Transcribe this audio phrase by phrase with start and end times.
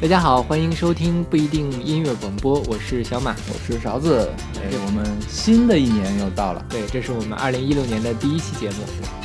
[0.00, 4.30] 大家好，欢迎收听不一定音乐广播，我是小马，我是勺子。
[4.54, 8.76] 哎，我们新的一年又到了，对，这是我们二零一六年的第一期节目，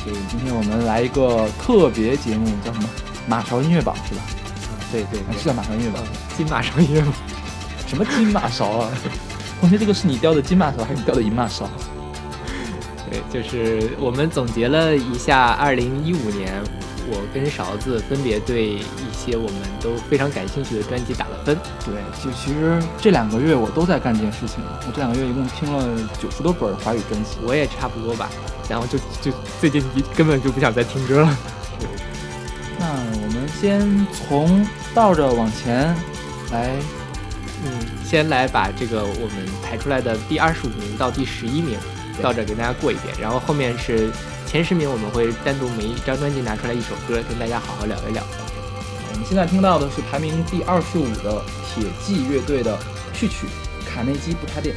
[0.02, 2.88] 所以今天我们来一个特别节目，叫什么？
[3.28, 4.22] 马勺音乐榜是吧？
[4.90, 6.02] 对对，是叫马勺音乐榜，
[6.36, 7.12] 金马勺音乐榜。
[7.86, 8.90] 什么金马勺啊？
[9.60, 11.70] 同学，这个是你雕的金马勺还是你雕的银马勺？
[13.08, 16.60] 对，就是我们总结了一下二零一五年。
[17.06, 18.82] 我跟勺子分别对一
[19.24, 21.56] 些我们都非常感兴趣的专辑打了分。
[21.84, 24.58] 对，就其实这两个月我都在干这件事情。
[24.86, 25.86] 我这两个月一共听了
[26.20, 28.28] 九十多本华语专辑，我也差不多吧。
[28.68, 29.82] 然后就就最近
[30.14, 31.38] 根本就不想再听歌了。
[32.78, 32.86] 那
[33.22, 35.94] 我们先从倒着往前
[36.52, 36.70] 来，
[37.64, 37.70] 嗯，
[38.04, 41.78] 先来把这个我们排出来的第二十五名到第十一名
[42.22, 44.10] 倒着给大家过一遍，然后后面是。
[44.46, 48.22] 前十名我们会单独每一张专辑拿出来一首歌，跟大家好好聊一聊。
[49.26, 52.78] 现在听到的是排名第二十五的铁骑乐队的
[53.14, 53.46] 序曲
[53.88, 54.74] 《卡内基不插电》。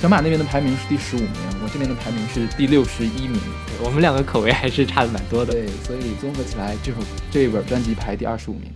[0.00, 1.30] 小马那边的排名是第十五名，
[1.62, 3.38] 我这边的排名是第六十一名。
[3.82, 5.52] 我们两个口味还是差的蛮多的。
[5.52, 6.98] 对，所以综合起来，这首
[7.30, 8.72] 这一本专辑排第二十五名。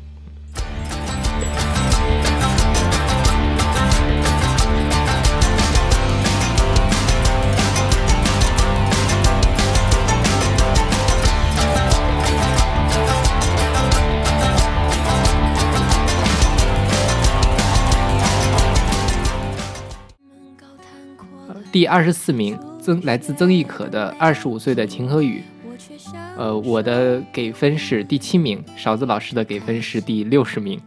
[21.79, 25.45] 第二十四名，曾来自曾轶可的《二十五岁的秦和宇》，
[26.37, 30.81] 呃，我的给分是第七名，勺子老师的给分是第六十名。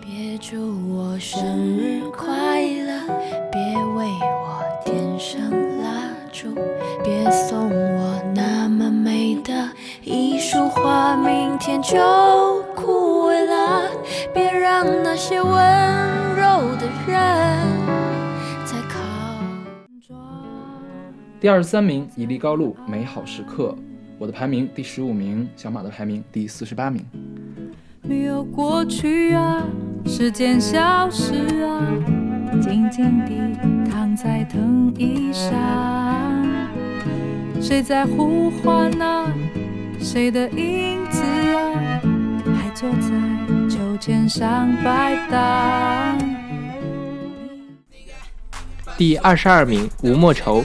[0.00, 0.56] 别祝
[0.88, 3.08] 我生日快乐，
[3.50, 3.60] 别
[3.96, 5.40] 为我点上
[5.82, 6.54] 蜡烛，
[7.02, 9.68] 别送我那么美的
[10.04, 11.98] 一束花，明天就
[12.76, 13.90] 枯萎了。
[14.32, 15.50] 别让那些温
[16.36, 17.37] 柔的人。
[21.40, 23.72] 第二十三名，伊利高露，美好时刻。
[24.18, 27.04] 我的排名第十五名，小马的排名第四十八名。
[28.02, 29.62] 没有过去啊，
[30.04, 31.80] 时间消失啊，
[32.60, 35.54] 静静地躺在藤椅上。
[37.60, 39.32] 谁在呼唤啊？
[40.00, 42.02] 谁的影子啊？
[42.56, 46.18] 还坐在秋千上摆荡。
[48.96, 50.64] 第二十二名，吴莫愁。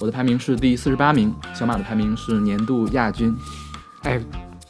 [0.00, 3.34] 我的排名是第四十八名，小马的排名是年度亚军。
[4.02, 4.20] 哎，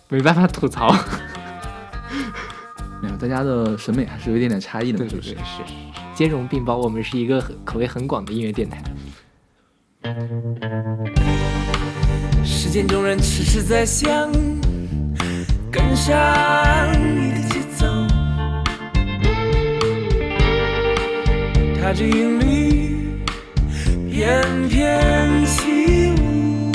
[0.08, 0.90] 没办法吐槽，
[3.02, 5.30] 没有，大家的审美还是有一点点差异的，是不是？
[5.30, 5.36] 是，
[6.14, 8.82] 兼容并包，我们是一个口味很广的音乐电台。
[12.44, 14.30] 时间中人迟迟在想，
[15.72, 17.86] 跟上你的节奏，
[21.80, 22.83] 踏着韵律。
[24.14, 26.70] 翩翩起舞。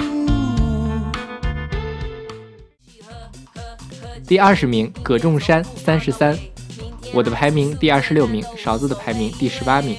[4.28, 6.38] 第二十名，葛仲山三十三，
[7.14, 9.96] 我的排名第二十六名，勺子的排名第十八名。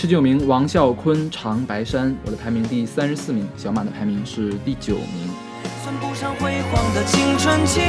[0.00, 5.28] 十九名，王啸坤《长白山》，我的排名第三十四名，小马的排名是第九名。
[5.82, 7.80] 算不上辉煌的青春期，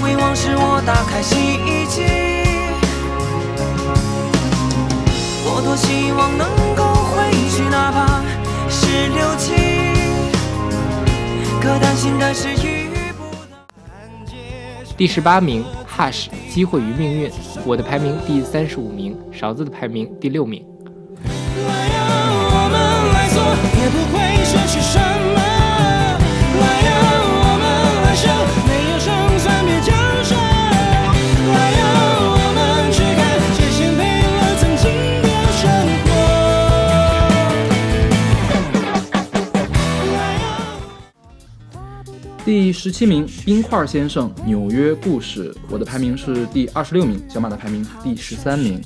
[0.00, 2.04] 回望时我打开洗衣机，
[5.44, 8.24] 我多希望能够回去，哪怕
[8.70, 9.52] 是六七，
[11.60, 13.58] 可担心的是遇不到。
[14.96, 15.62] 第十八名。
[15.96, 17.30] Hush，机会与命运，
[17.64, 20.62] 我的排名第三十五名，勺子的排名第六名。
[42.46, 45.52] 第十七名，冰块先生，《纽约故事》。
[45.68, 48.80] 我的排名是第二十六名，小马的排名第十三名。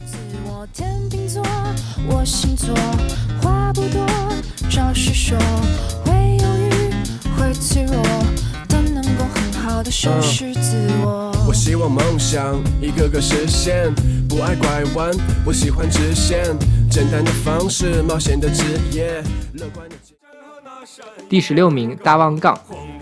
[11.47, 13.95] 我希望梦想一个个实现，
[14.27, 15.13] 不爱拐弯，
[15.45, 16.43] 我喜欢直线，
[16.91, 19.23] 简单的方式，冒险的职业，
[19.53, 19.97] 乐观的。
[21.29, 22.59] 第十六名，大旺杠。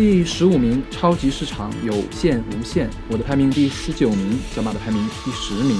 [0.00, 5.76] 第十五名，超级市场有限无限，我的排名第十九名，小马的排名第十名。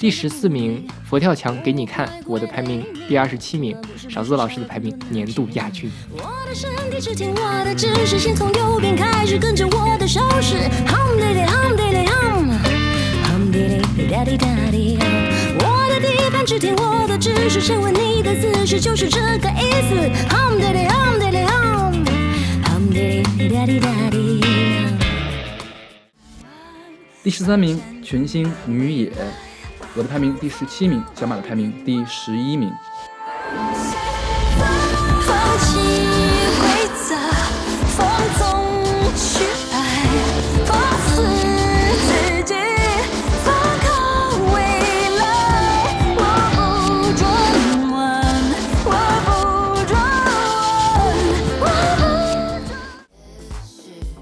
[0.00, 3.76] 第十四名，佛跳墙给你看，我的排名第二十七名，
[4.08, 5.90] 勺子老师的排名年度亚军。
[6.12, 10.56] 我的身体只听我的指示，先从右边开始，跟着我的手势。
[10.86, 14.96] hum daddy hum daddy hum，hum daddy daddy daddy。
[15.58, 17.60] 我的地盘只听我的指示，
[18.22, 19.94] 的姿势，就是这个意思。
[20.30, 24.40] hum daddy hum daddy hum，hum daddy daddy daddy。
[27.22, 29.12] 第十三名，群星女野。
[29.96, 32.72] 我的排名第十七名，小马的排名第十一名。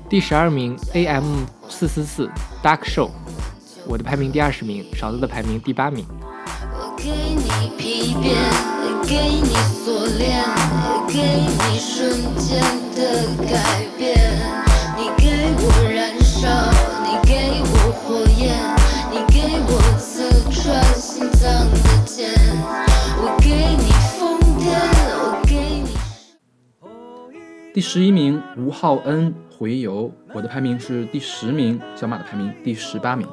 [0.08, 2.30] 第十二名，AM 四四四
[2.62, 3.10] Dark Show。
[3.88, 6.04] 我的排名第二十名，勺子的排名第八名。
[27.72, 30.12] 第十一名，吴昊恩回游。
[30.34, 33.26] 我的排名是第十名，小马的排名第十八名。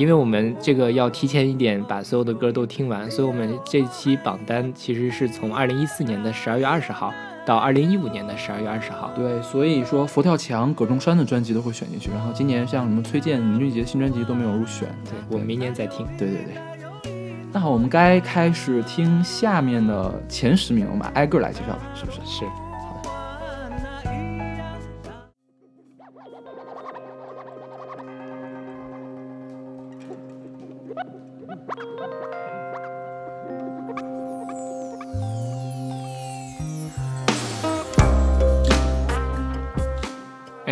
[0.00, 7.12] 因为我们这个要提前一点把所有的歌都听完，所以我们这期榜单其实是从二零一四年的十二月二十号
[7.44, 9.12] 到二零一五年的十二月二十号。
[9.14, 14.88] 对，所以说佛跳墙、葛中山的专辑都会选进去，然后今年像什么崔健、林俊杰新专辑都没有入选。
[15.04, 16.06] 对，我们明年再听。
[16.16, 17.12] 对对对。
[17.52, 22.18] 那好，我们该开始听下面的前十名，我们挨个来介绍吧，是不是？
[22.24, 22.44] 是。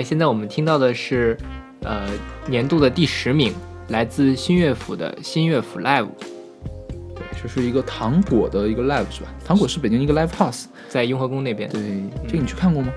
[0.08, 1.36] 现在我们听到的是，
[1.82, 2.08] 呃，
[2.46, 3.52] 年度的第十名，
[3.88, 6.08] 来自新乐府的新乐府 Live。
[7.14, 9.28] 对，这是一个糖果的一个 Live 是吧？
[9.44, 11.68] 糖果是北京一个 Live House，在雍和宫那边。
[11.68, 11.82] 对，
[12.26, 12.90] 这个你去看过吗？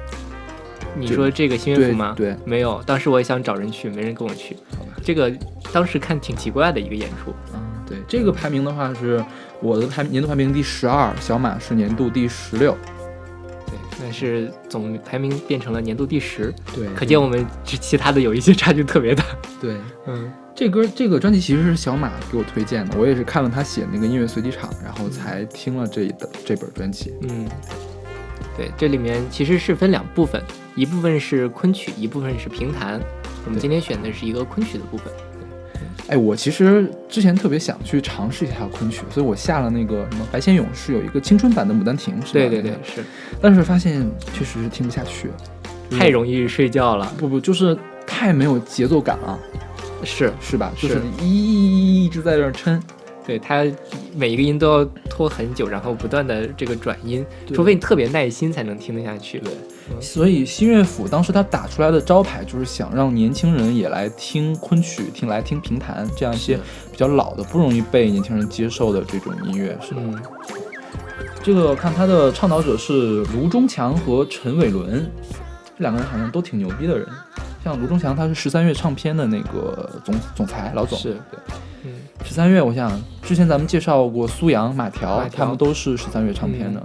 [0.97, 2.13] 你说这个新乐府吗？
[2.15, 2.81] 对，没有。
[2.83, 4.55] 当时我也想找人去，没人跟我去。
[4.77, 5.29] 好吧，这个
[5.73, 7.33] 当时看挺奇怪的一个演出。
[7.53, 9.21] 嗯，对，这个排名的话是
[9.61, 12.73] 我的排年度排名第十二，小马是年度第十六。
[14.01, 19.23] 但是总排名变成了年度第十，对，可见我们其其他的有一些差距特别大。
[19.61, 19.75] 对，
[20.07, 27.13] 嗯，这歌这个专辑其实是小马给我推荐的，我也是看了他写那个音乐随机场，然后才听了这的这本专辑。
[27.29, 27.47] 嗯，
[28.57, 30.41] 对，这里面其实是分两部分，
[30.75, 32.99] 一部分是昆曲，一部分是评弹。
[33.45, 35.13] 我们今天选的是一个昆曲的部分。
[36.07, 42.31] 哎，我其实之前特别想去尝试一下昆曲，所以我下了那个什么白先勇是有一个青春版的《牡丹亭》，是吧？
[42.33, 43.03] 对对对，是。
[43.41, 45.29] 但是发现确实是听不下去，
[45.91, 47.11] 太容易睡觉了。
[47.17, 49.39] 不不，就是太没有节奏感了。
[50.03, 50.71] 是是吧？
[50.77, 52.81] 就是一一直在这撑。
[53.23, 53.63] 对他
[54.15, 59.39] 每一个音都要拖很久，然后不断的这个转音，除非你特别耐心才能听得下去。
[59.39, 59.51] 对，
[59.99, 66.57] 所以新乐府当时他打出来的招牌就是想让年轻人也来听昆曲，听来听评弹这样一些
[66.89, 69.77] 比较老的、不容易被年轻人接受的这种音乐。
[69.81, 70.17] 是的，嗯，
[71.43, 75.11] 这个看他的倡导者是卢中强和陈伟伦，
[75.77, 77.05] 这两个人好像都挺牛逼的人。
[77.63, 81.39] 像卢中强，他是十三月唱片的那个总总裁老总，是对。
[81.83, 81.93] 嗯，
[82.25, 82.91] 十三月，我想
[83.21, 86.81] 之前咱们介绍过苏阳、马条，他们都是十三月唱片的。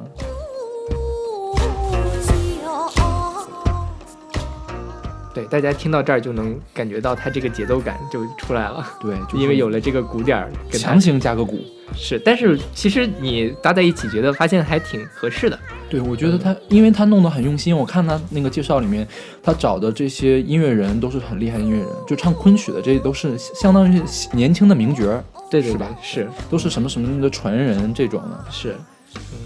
[5.35, 11.59] 对，大家听到这儿就能感觉到他这个节奏感就出来了，对，就是因为有了这个鼓点儿强行加个鼓。
[11.95, 15.59] 是，但是其实你搭在一起，觉得发现还挺合适的。
[15.89, 17.77] 对，我觉得他，因为他弄得很用心。
[17.77, 19.07] 我看他那个介绍里面，
[19.43, 24.03] 他找的这些音乐人都是很厉害的音乐人，就唱昆曲的，这些都是相当于
[24.33, 28.45] 年轻的名角儿，对对是吧对是都是什么什么的传人这种的。
[28.51, 28.75] 是，
[29.15, 29.39] 嗯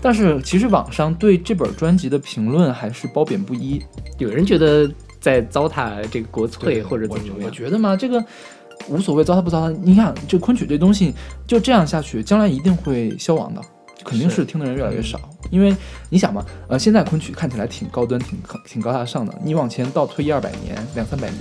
[0.00, 3.82] 但是其实网上对这本专辑的评论还是褒贬不一。
[4.18, 8.22] 有人觉得在糟蹋这个国粹或者怎么样，我觉得嘛，这个
[8.88, 9.76] 无所谓糟蹋不糟蹋。
[9.82, 11.12] 你看，这昆曲这东西
[11.46, 13.60] 就这样下去，将来一定会消亡的，
[14.04, 15.20] 肯定是是听的人越来越少。
[15.50, 15.74] 因为
[16.08, 21.40] 你想嘛，呃，现在昆曲看起来挺高端、挺挺高大上的，你往前倒推一二百年、两三百年，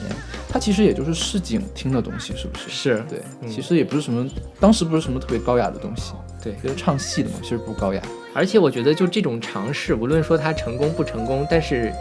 [0.50, 2.70] 它其实也就是市井听的东西，是不是？
[2.70, 6.54] 是对，嗯其实也不是什么，当时不是什么特别高雅的东西，对。
[6.62, 8.02] 就是唱戏的嘛，其实不高雅。
[8.36, 11.94] 而且我觉得就这种尝试，无论说它成功不成功，但是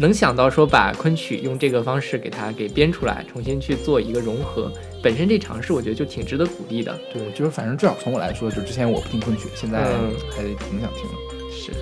[0.00, 6.98] 能想到说把昆曲用这个方式给它给编出来，重新去做一个融合，本身这尝试我觉得就挺值得鼓励的。
[7.12, 11.50] 对，就是反正至少从我来说，就之前我不听昆曲，现在嗯还挺想听的。
[11.52, 11.72] 是，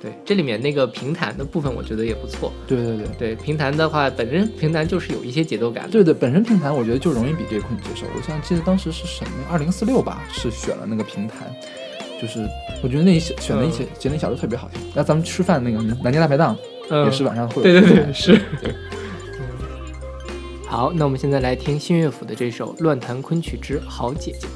[0.00, 2.52] 对，这里面那个评弹的部分我觉得也不错。
[2.66, 3.06] 对对对。
[3.18, 5.90] 对，评弹的话，本身评弹就是有一些节奏感。
[5.90, 8.06] 对对，本身评弹我觉得就容易比这个昆曲接受。
[8.16, 11.52] 我想记得当时是什么，二零四六吧，是选了那个评弹，
[12.22, 12.48] 就是
[12.82, 14.80] 我觉得那一些选的一些节那小都特别好听。
[14.94, 16.56] 那咱们吃饭那个南京大排档、
[16.90, 18.40] 嗯，也是晚上会有对对对，是。
[20.66, 24.46] 好，那我们现在来听新乐府的这首《乱弹昆曲之好姐姐》。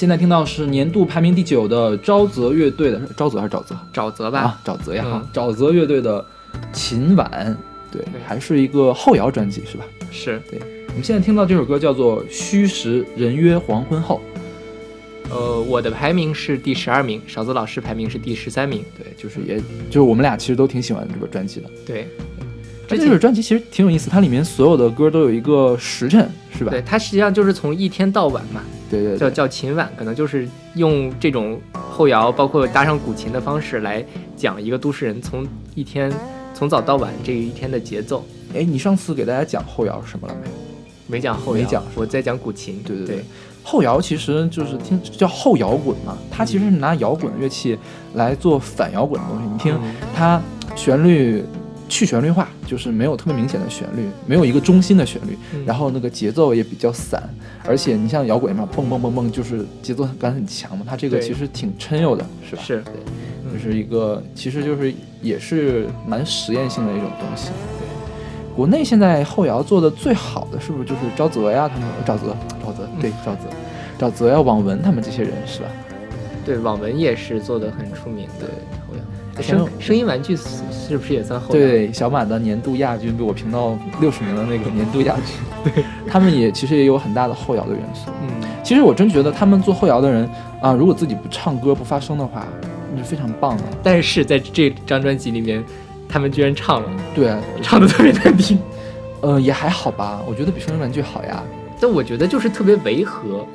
[0.00, 4.60] 现在听到是年度排名第九的沼泽乐队的，沼泽还是沼泽沼泽吧，啊？
[4.64, 6.18] 沼泽呀，嗯沼泽乐队的
[6.72, 7.54] 《琴晚》
[7.92, 9.84] 对，还是一个后摇专辑是吧？
[10.10, 10.58] 是对。
[10.88, 14.22] 我们现在听到这首歌叫做《虚实人约黄昏后》。
[15.30, 18.82] 呃，我的排名是第十二名，勺子老师排名是第十三名。
[18.96, 19.58] 对，就是也
[19.90, 21.68] 就是我们俩其实都挺喜欢这个专辑的。
[21.84, 22.08] 对，
[22.88, 26.26] 这这首专辑其实挺有意思，它里面所有的歌都有一个时辰，
[26.56, 26.70] 是吧？
[26.70, 28.62] 对，它实际上就是从一天到晚嘛。
[28.90, 34.04] 对对，叫叫琴晚，可能就是用这种后摇，包括搭上古琴的方式来
[34.36, 36.12] 讲一个都市人从一天
[36.52, 38.24] 从早到晚这一天的节奏。
[38.52, 40.48] 哎，你上次给大家讲后摇是什么了没？
[41.06, 42.82] 没讲后摇，没讲，我在讲古琴。
[42.84, 43.24] 对对对。
[43.62, 47.78] 后摇其实就是听叫后摇滚嘛，它其实是拿摇滚乐器
[48.14, 49.48] 来做反摇滚的东西。
[49.52, 49.78] 你听
[50.14, 50.40] 它
[50.74, 51.44] 旋律
[51.90, 57.22] 去旋律化，就是没有特别明显的旋律，没有一个中心的旋律，然后那个节奏也比较散，
[57.66, 60.86] 而且你像摇滚嘛，蹦蹦蹦蹦，就是节奏感很强嘛。
[60.88, 62.62] 它这个其实挺抻悠的，是吧？
[62.64, 67.48] 是，对，就是一个其实就是也是蛮实验性的一种东西。
[67.48, 67.86] 对
[68.56, 71.68] 国内现在后摇做的最好的是不是就是沼泽呀？
[71.68, 75.68] 他们沼泽，沼泽，对，沼泽，沼泽呀，网文他们这些人是吧？
[76.44, 78.46] 对，网文也是做的很出名的。
[79.40, 81.52] 声声音玩具是不是也算后摇？
[81.52, 85.34] 对，小马的年度亚军被我评到六十名的那个年度亚军。
[85.74, 88.10] 对他们也其实也有很大的后摇的元素。
[88.22, 90.28] 嗯，其实我真觉得他们做后摇的人
[90.60, 92.46] 啊，如果自己不唱歌不发声的话，
[92.94, 93.62] 那是非常棒的。
[93.82, 95.62] 但是在这张专辑里面。
[96.12, 97.32] 他们居然唱了，对，
[97.62, 98.58] 唱的特别难听，
[99.20, 101.40] 呃，也还好吧，我觉得比声音玩具好呀。
[101.80, 103.46] 但我觉得就是特别违和，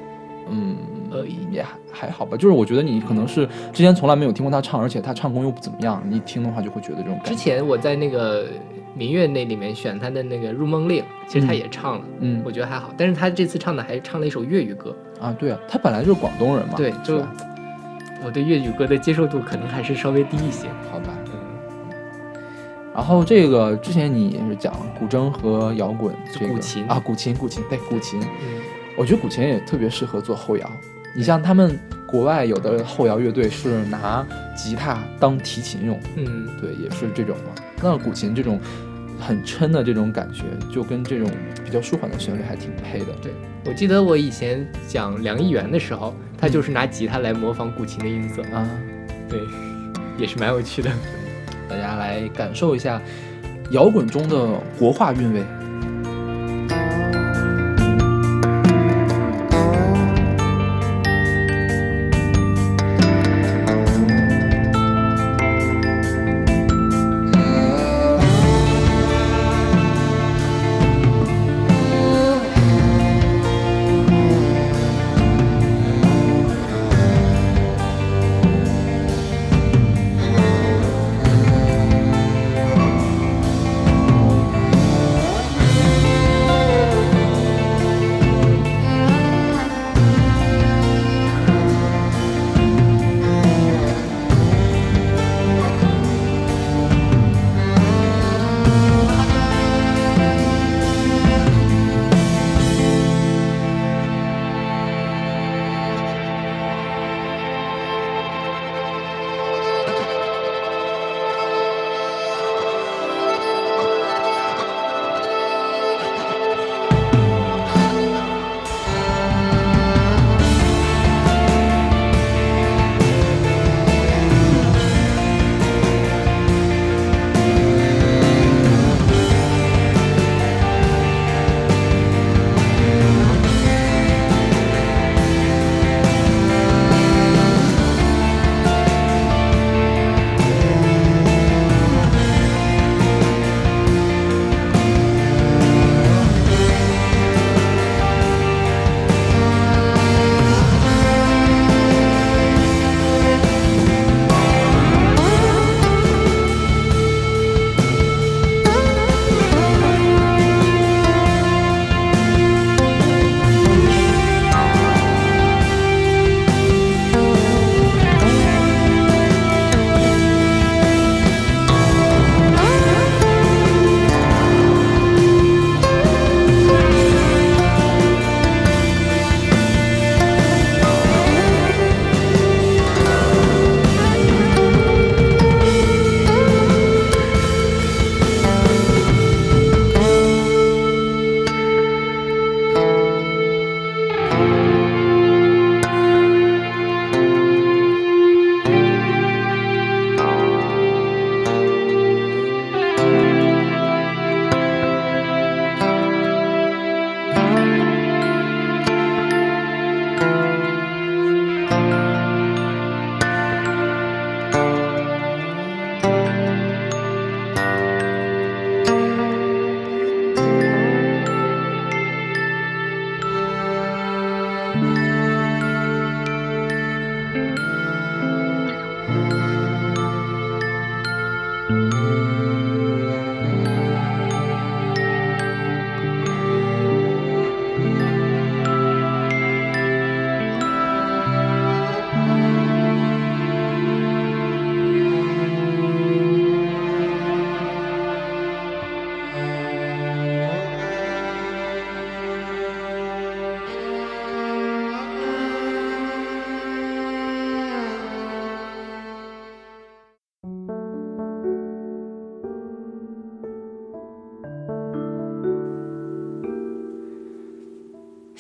[0.50, 0.78] 嗯，
[1.16, 2.36] 呃，也还还好吧。
[2.36, 7.30] 就是我觉得你可能是之前从来没有听过他唱，而且他唱功又不怎么样，你一听的话就会觉得这种感觉。
[7.30, 8.48] 之前我在那个
[8.94, 12.92] 民乐那里面选他的那个入梦令，其实他也唱了，嗯，我觉得还好。
[12.98, 17.22] 但是他这次唱的还唱了一首粤语歌啊，对啊，他本来就是广东人嘛，对，就
[18.24, 21.14] 我对粤语歌的接受度可能还是稍微低一些，好吧。
[22.94, 28.22] 然后这个之前你也是讲古筝和摇滚，这个古琴啊，古琴，古琴，对，古琴。
[28.22, 28.62] 嗯，
[28.96, 30.72] 我觉得古琴也特别适合做后摇。
[31.16, 34.26] 你像他们国外有的后摇乐队是拿
[34.56, 37.56] 吉他当提琴用，嗯，对，也是这种嘛。
[37.82, 38.60] 那古琴这种
[39.20, 41.30] 很抻的这种感觉，就跟这种
[41.64, 43.08] 比较舒缓的旋律还挺配的。
[43.22, 43.32] 对，
[43.66, 48.68] 我记得我以前讲梁一元的时候，他就是拿吉他来模仿古琴的音色啊，
[49.30, 49.40] 对，
[50.18, 50.92] 也是蛮有趣的。
[51.70, 53.02] 大家来感受一下
[53.72, 55.42] 摇滚中的国画韵味。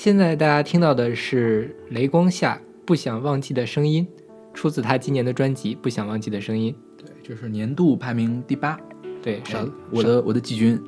[0.05, 4.07] 现在大家听到的是雷光下不想忘记的声音，
[4.53, 6.71] 出自他今年的专辑《不想忘记的声音》。
[7.03, 8.79] 对，就是年度排名第八。
[9.19, 10.79] 对，少我的我的季军，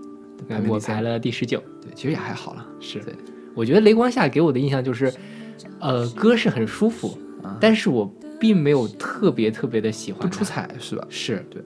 [0.68, 1.60] 我排了第十九。
[1.82, 2.64] 对，其实也还好了。
[2.80, 3.16] 是，对，
[3.56, 5.12] 我觉得雷光下给我的印象就是，
[5.80, 7.18] 呃，歌是很舒服，
[7.60, 8.06] 但是我
[8.40, 11.04] 并没有特别特别的喜欢，不出彩是吧？
[11.10, 11.60] 是对。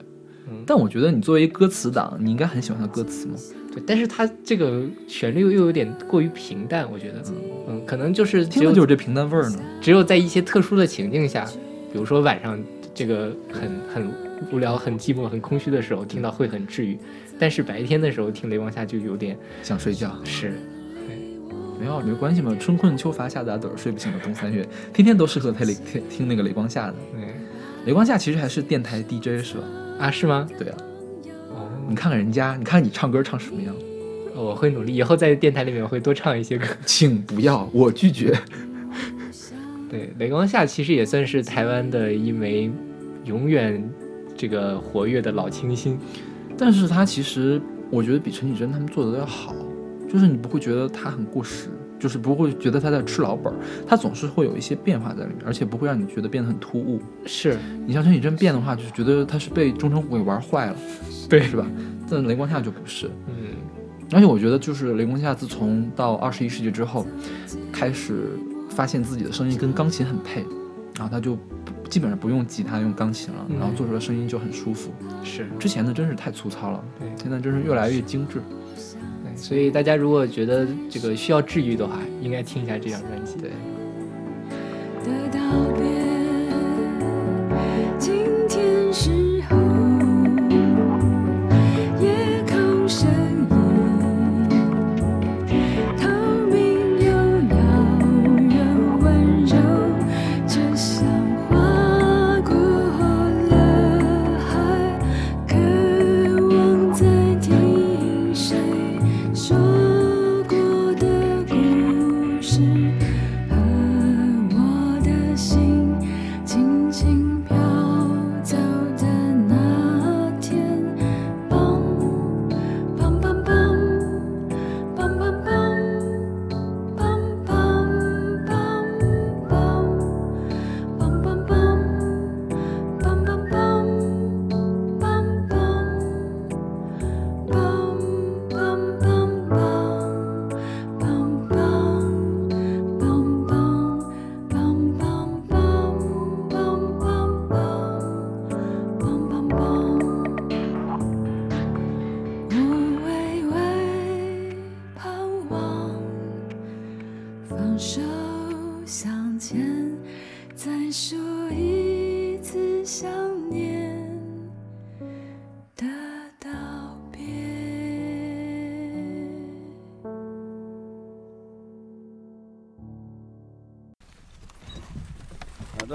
[0.64, 3.34] 但我觉得你作为歌词党，你应该很喜欢他歌词吗？
[3.72, 7.22] 对，但是它这个旋律又有点过于平淡，我觉得，
[7.68, 9.58] 嗯，可能就是听着就是这平淡味儿呢。
[9.80, 11.44] 只有在一些特殊的情境下，
[11.92, 12.62] 比如说晚上
[12.94, 14.12] 这个很很
[14.52, 16.98] 无聊、很寂寞、很空虚的时候，听到会很治愈。
[17.38, 20.14] 但是白天的时候听雷光下就有点想睡觉。
[20.22, 20.52] 是，
[21.08, 21.16] 对，
[21.80, 26.94] 没有没关系嘛，春困秋乏夏打盹，睡不醒的冬三月，天天都适合听雷听听那个雷光下的。
[27.12, 27.34] 对，
[27.86, 29.64] 雷光下其实还是电台 DJ 是吧？
[29.98, 30.46] 啊，是吗？
[30.58, 30.76] 对啊。
[31.92, 33.74] 哦，你看看人家，你看你唱歌唱什么样？
[34.34, 36.64] 我会努力，以后在电台里面会多唱一些歌。
[36.86, 38.36] 请不要，我拒绝。
[39.90, 42.70] 对，雷光夏其实也算是台湾的一枚
[43.26, 43.86] 永远
[44.34, 45.98] 这个活跃的老清新，
[46.56, 49.54] 但是他其实我觉得比陈绮贞他们做的要好，
[50.10, 51.68] 就是你不会觉得他很过时。
[52.00, 57.00] 就是不会觉得他在吃老本儿，他总是会有一些变化在里面，而且不会让你觉得变得很突兀。
[57.24, 60.76] 是你像陈绮贞变的话，就是觉得他是被钟成虎给玩坏了，
[61.32, 61.66] 对，是吧？
[62.10, 63.56] 但雷光夏就不是，嗯。
[64.12, 67.06] 而且我觉得，就是雷光夏自从到二十一世纪之后，
[67.72, 70.44] 开始发现自己的声音跟钢琴很配，
[70.94, 71.38] 然后他就
[71.88, 74.90] 基本上不用吉他，用钢琴了，然后做出来声音就很舒服。
[75.24, 78.42] 是之前的真是太粗糙了，对，现在真是越来越精致。
[79.34, 83.38] 所以大家如果觉得这个需要治愈的话，应该听一下这张专辑。
[83.38, 83.50] 对。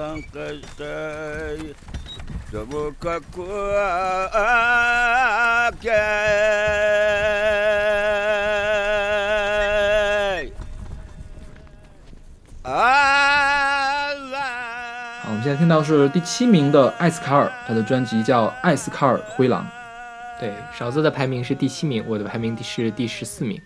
[0.08, 0.13] 好，
[15.26, 19.65] 我们现在听到是第七名的艾斯卡尔，他的专辑叫《艾斯卡尔灰狼》。
[20.39, 23.62] 对，勺子的排名是第七名，我的排名是第十四名。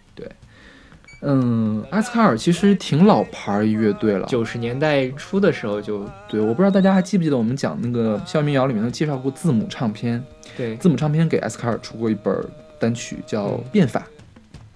[1.22, 1.30] 对。
[1.30, 10.22] 嗯，艾斯卡尔其实挺老牌乐队了，九十年代初的时候就对，我不知道大家还记不记得我们讲那个校民谣里面都介绍过字母唱片，
[10.58, 12.36] 对，字母唱片给艾斯卡尔出过一本
[12.80, 14.00] 单曲叫《变法》，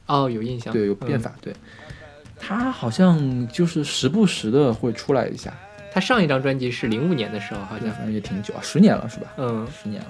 [0.05, 1.51] 哦，有印象，对，有变法，对，
[2.39, 5.51] 他好像就是时不时的会出来一下，
[5.91, 7.89] 他上一张专辑是零五年的时候，好像。
[7.89, 9.33] 反正也挺久啊，十年了是吧？
[9.37, 10.07] 嗯，十年了。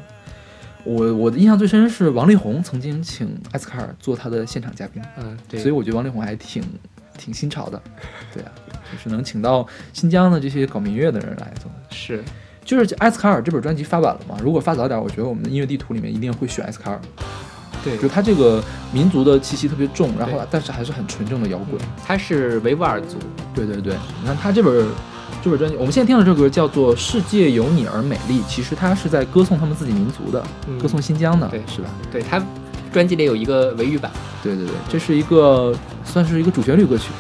[0.86, 6.64] 我我的印象最深是王力宏曾经请艾斯卡尔做他的现场嘉宾，嗯，对，所以我觉得王力宏还挺
[7.18, 7.82] 挺新潮的，
[8.32, 8.52] 对啊，
[8.92, 12.24] 就是能请到新疆的这些搞民乐的人来做，是，
[12.64, 17.02] 就是艾斯卡尔这本专辑发晚了嘛，如果发早点，我觉得我们的音乐地图里面一定会选艾斯卡尔，
[17.84, 23.18] 对，就他这个民族的气息特别重，然后但是还是很纯正的摇滚，他是维吾尔族，
[23.56, 24.88] 对对对，你看他这本。
[25.42, 30.44] 这本专辑，我们现在听的这首歌叫做《世界有你而美丽》，其实它是在歌颂他们自己民族的，
[30.82, 31.90] 歌颂新疆的，对，是吧？
[32.12, 32.42] 对，它
[32.92, 34.12] 专辑里有一个维语版，
[34.42, 37.12] 对对对，这是一个算是一个主旋律歌曲，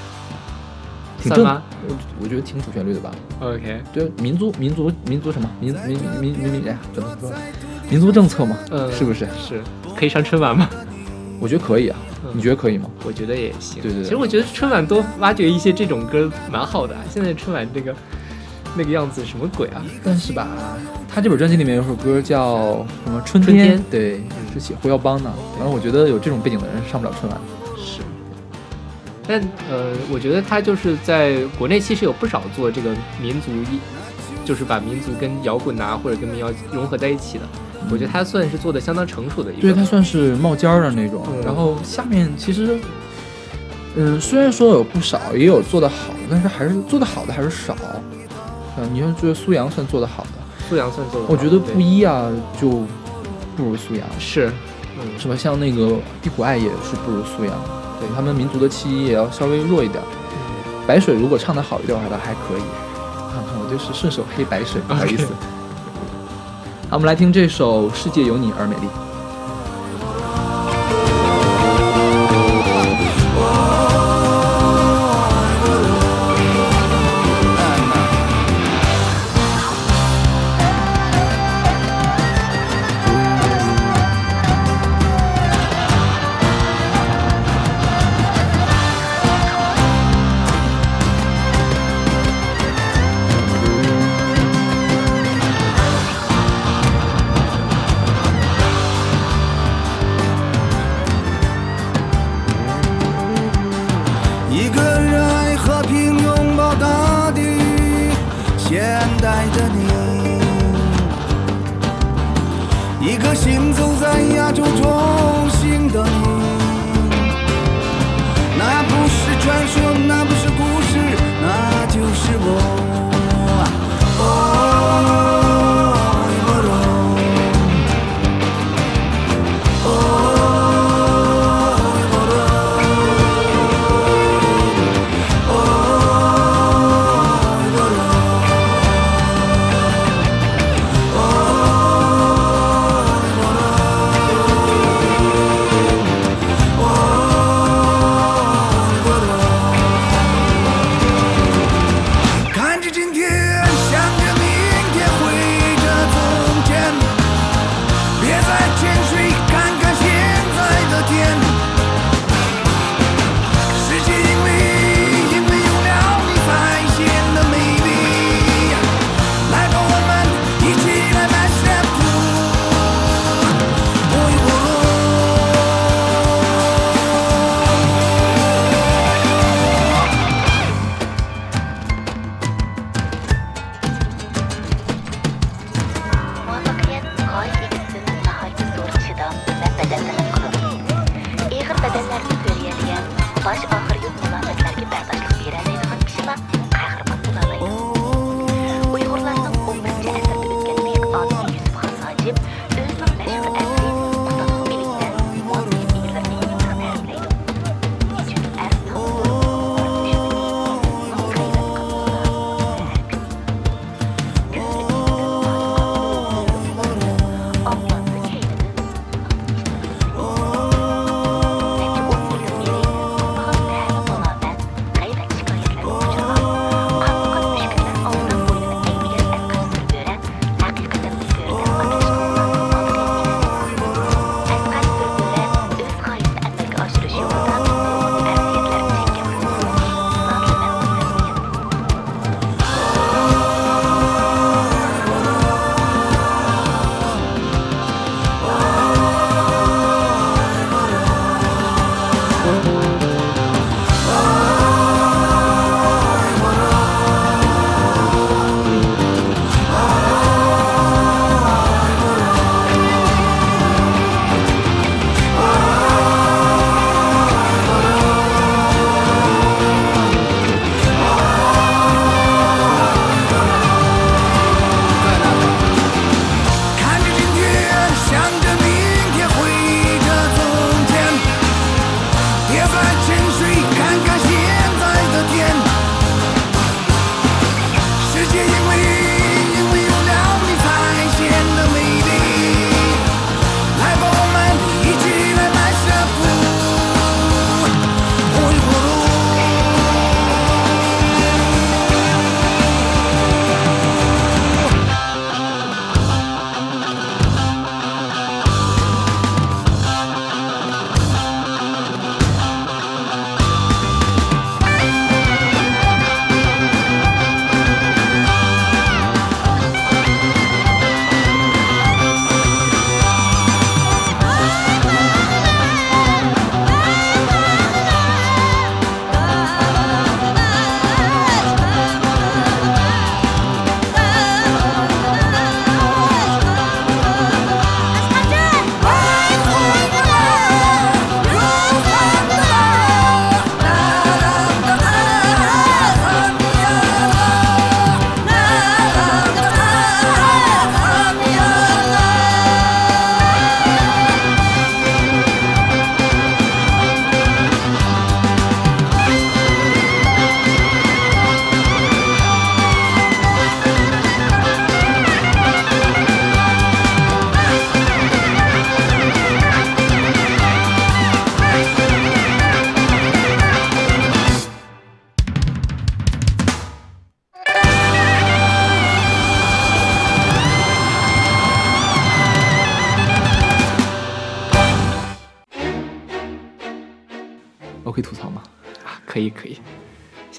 [1.21, 1.61] 挺正吗？
[1.87, 3.11] 我我觉得挺主旋律的吧。
[3.39, 7.31] OK，对，民族民族民族什么民民民民民哎，怎么说？
[7.89, 9.27] 民族政策嘛，嗯，是不是？
[9.39, 9.61] 是
[9.95, 10.67] 可以上春晚吗？
[11.39, 11.97] 我觉得可以啊，
[12.33, 12.89] 你觉得可以吗？
[13.05, 13.81] 我觉得也行。
[13.81, 17.01] 对对对其实我觉得春晚多挖掘一些这种歌蛮好的啊。
[17.09, 17.95] 现在春晚这个
[18.75, 19.83] 那个样子什么鬼啊？
[20.03, 20.47] 但是吧，
[21.07, 24.21] 他这本专辑里面有首歌叫什么《春春天对，
[24.53, 25.31] 是写胡耀邦的。
[25.57, 27.41] 反正我觉得有这种背景的人上不了春晚。
[27.77, 28.01] 是。
[29.27, 33.79] 但呃，我觉得他就是在国内其实有不少做这个民族一，
[34.45, 37.43] 就是把民族跟摇滚啊或者跟民谣融合在一起的。
[37.91, 39.61] 我觉得他算是做的相当成熟的一个。
[39.61, 41.23] 对他算是冒尖儿的那种。
[41.27, 42.79] 嗯然后下面其实，
[43.95, 47.75] 嗯，虽然说有不少，也有做的好，但是还是做的好的还是少。
[48.77, 50.29] 嗯，你要觉得苏阳算做得好的，
[50.67, 52.69] 苏阳算做的好，我觉得布对衣啊就
[53.55, 54.51] 不如苏阳，是，
[54.99, 55.35] 嗯，是吧？
[55.35, 57.53] 像那个地虎爱也是不如苏阳，
[57.99, 60.03] 对他们民族的气息也要稍微弱一点。
[60.87, 62.61] 白水如果唱的好一点的话，倒还可以。
[63.57, 65.25] 我就是顺手黑白水，不好意思。
[65.25, 65.31] 好，
[66.95, 68.87] 我们来听这首《世界有你而美丽》。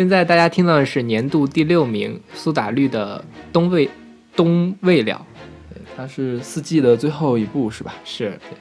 [0.06, 3.18] 现在大家听到的是年度第六名苏打绿的
[3.52, 3.90] 《冬未
[4.36, 5.26] 冬未了
[5.68, 8.56] 对，它是四季的最后一部是吧？》，是对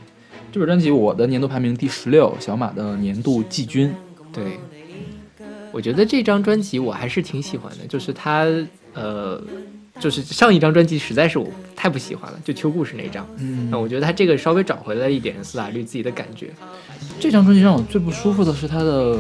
[0.51, 3.93] 这本专辑我的年度排名第十六，小马的年度季军。
[4.33, 4.57] 对。
[5.71, 8.47] 我觉得这张专辑我还是挺喜欢的，就是它
[8.95, 9.39] 呃，
[9.99, 13.23] 就是上一张专辑实在是我太不喜欢了，就《秋故事》那张。
[13.37, 16.49] 嗯那我觉得他这个稍微找回了一点苏打绿自己的感觉，
[17.19, 19.15] 这张专辑让我最不舒服的是它的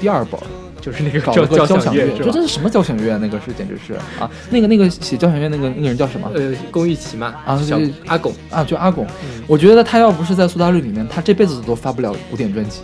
[0.00, 0.46] 第二本儿，
[0.84, 2.42] 就是那个搞了个交交响乐，这这？
[2.42, 3.16] 是什么交响乐？
[3.16, 6.30] 那个是简直是啊，那个那个写交响乐那个那个人叫什么？
[6.34, 7.34] 呃，龚玉琪嘛，
[7.66, 9.06] 小啊对阿拱，啊，就阿拱。
[9.22, 12.80] 嗯我觉得他要不是在苏打绿里面，他这辈子都发不了古典专辑，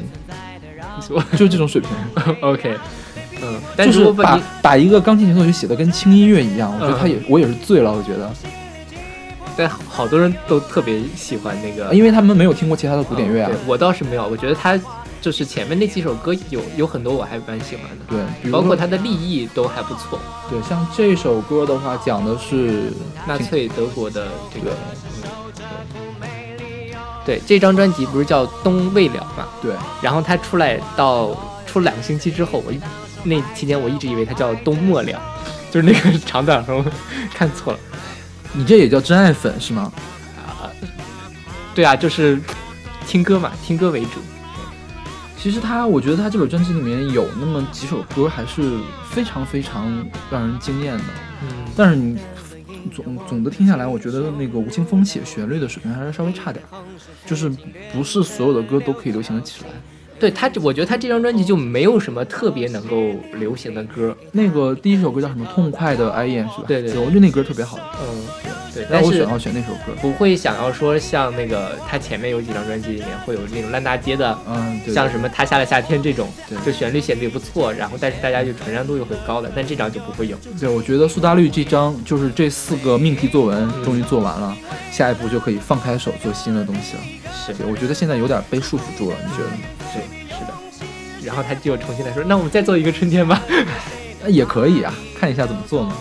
[1.37, 1.91] 就这种水平。
[2.41, 2.75] OK，
[3.43, 8.31] 嗯，但就是是把把一个钢琴协奏曲写的跟轻音乐一样，我觉得他嗯也我也是醉了，我觉得，
[9.57, 14.79] 但好多人都特别喜欢那个因为他们没有听过其他的古典乐啊我倒是没有，我觉得他
[15.21, 20.19] 就是前面那几首歌有有很多我还蛮喜欢的，对，比包括他的立意都还不错。
[20.49, 22.93] 对，像这首歌的话，讲的是
[23.27, 24.75] 纳粹德国的这个
[27.25, 29.47] 对，对这张专辑不是叫《冬未了》嘛？
[29.61, 32.81] 对，然后他出来到出了两个星期之后，我一
[33.23, 35.13] 那期间我一直以为它叫《冬末了》，
[35.71, 36.83] 就是那个 长短声
[37.35, 37.79] 看错了。
[38.55, 39.93] 你这也叫真爱粉是吗？
[40.39, 40.73] 啊
[41.75, 42.41] 对啊，就是
[43.07, 44.21] 听歌嘛，听歌为主。
[45.43, 48.77] 其实他，我觉得他这本专辑里面有那么几首歌还是
[49.09, 49.87] 非常非常
[50.31, 51.05] 让人惊艳的，
[51.43, 52.19] 嗯，但是你
[52.95, 56.63] 总总的听下来，我觉得那个吴青峰写旋律的水平还是稍微差点，
[57.25, 57.49] 就是
[57.91, 59.71] 不是所有的歌都可以流行的起来。
[60.19, 64.15] 对他，我觉得他这张专辑就没有什么特别能够流行的歌。
[64.33, 65.47] 那个第一首歌叫什么？
[65.47, 66.65] 痛快的哀艳是吧？
[66.69, 68.23] 对对对我觉得那歌特别好，嗯，
[68.73, 69.93] 对，但是我选要选那首歌。
[70.01, 80.37] 不会想要说像那个他前面有几张专辑里面会有那种烂大街的，嗯，对，像什么他下了夏天这种，对就旋律写的也不错，然后但是大家就传唱度又很高的，但这张就不会有。
[80.59, 84.57] 对，我觉得苏打绿这张就是这四个命题作文嗯终于做完了，
[84.91, 87.03] 下一步就可以放开手做新的东西了。
[87.33, 89.57] 是，我觉得现在有点被束缚住了，你觉得呢？
[89.93, 90.53] 对，是的。
[91.27, 93.43] 然后他就重新来说，那我们再做一个春天吧。
[94.23, 95.95] 那 也可以啊，看一下怎么做呢？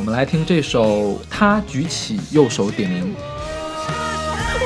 [0.00, 3.14] 我们来听这首《他举起右手点名》。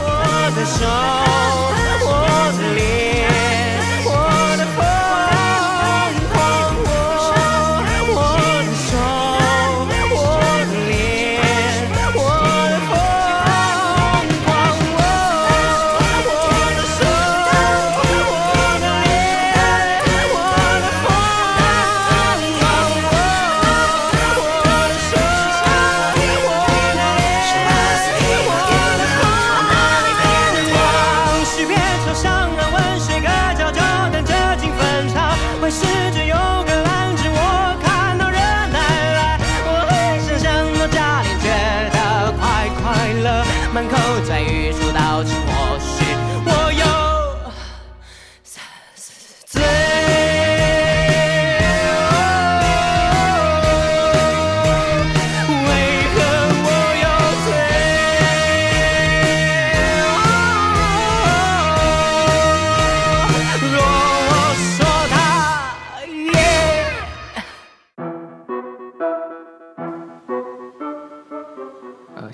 [0.07, 0.87] 我的手，
[2.07, 2.09] 我
[2.57, 2.94] 的脸，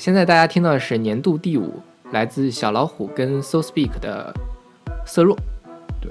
[0.00, 1.74] 现在大家听到的是年度第五，
[2.10, 4.34] 来自小老虎跟 So Speak 的
[5.04, 5.36] 《色弱》。
[6.00, 6.10] 对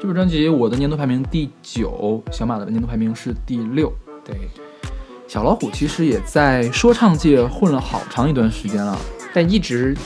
[0.00, 3.92] 这本专辑我的年度排名第九，小马的年度排名是第六。
[4.24, 4.34] 对，
[5.28, 8.98] 小老虎其实也在说唱界混了好长一段时间了。
[9.32, 9.96] 但一直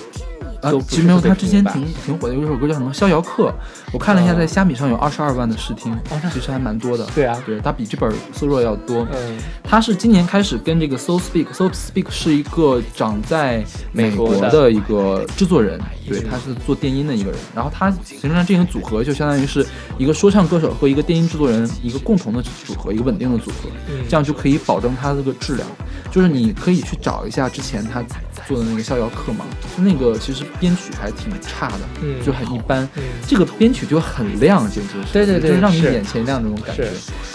[0.61, 3.49] 啊其实没有，他之前挺挺火的，有一首歌叫什么《逍遥客》，
[3.95, 5.97] 我看了一下，哦在虾米上有二十二万的试听，
[6.33, 7.07] 其实还蛮多的。
[7.15, 9.07] 对啊对，它比这本《色弱》要多。
[9.13, 17.41] 嗯他是今年开始跟这个 So Speak，So Speak 是一个长在美美国的一个制作人，对，他是做电音的一个人。
[17.55, 19.67] 然后他形成了这个组合，就相当于是
[19.97, 25.67] 一个说唱歌手和一个电音制作人一个共同的组合，一个稳定的组合，嗯这样就可以保证他这个质量。
[26.11, 28.01] 就是你可以去找一下之前他
[28.47, 29.45] 做的那个《逍遥客》嘛，
[29.77, 32.89] 就那个其实编曲还挺差的，嗯就很一般。
[32.97, 36.89] 嗯这个编曲就很亮，简直是，对对对就是让你眼前一亮那种感觉。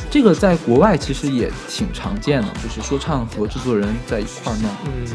[0.09, 4.71] 这个在国外其实也挺常见的，就是说唱和制作人在一块儿弄。
[4.85, 5.05] 嗯，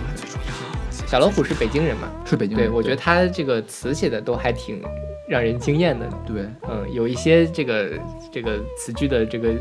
[1.06, 2.08] 小老虎是北京人嘛？
[2.24, 4.82] 是北京人，对，我觉得他这个词写的都还挺
[5.28, 6.08] 让人惊艳的。
[6.26, 7.90] 对，嗯，有一些这个
[8.32, 9.54] 这个词句的这个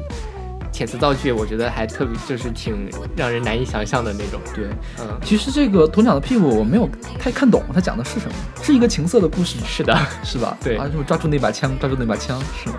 [0.73, 4.41] 遣词造句，我觉得还特别就是挺让人难以想象的那种。
[4.55, 4.65] 对。
[4.99, 8.33] 嗯，其实这个鸵鸟的屁股我没有太看懂，他讲的是什么？
[8.63, 9.95] 是一个情色的故事，是的，
[10.25, 10.57] 是吧？
[10.63, 12.75] 对啊，就是抓住那把枪，抓住那把枪，是吗？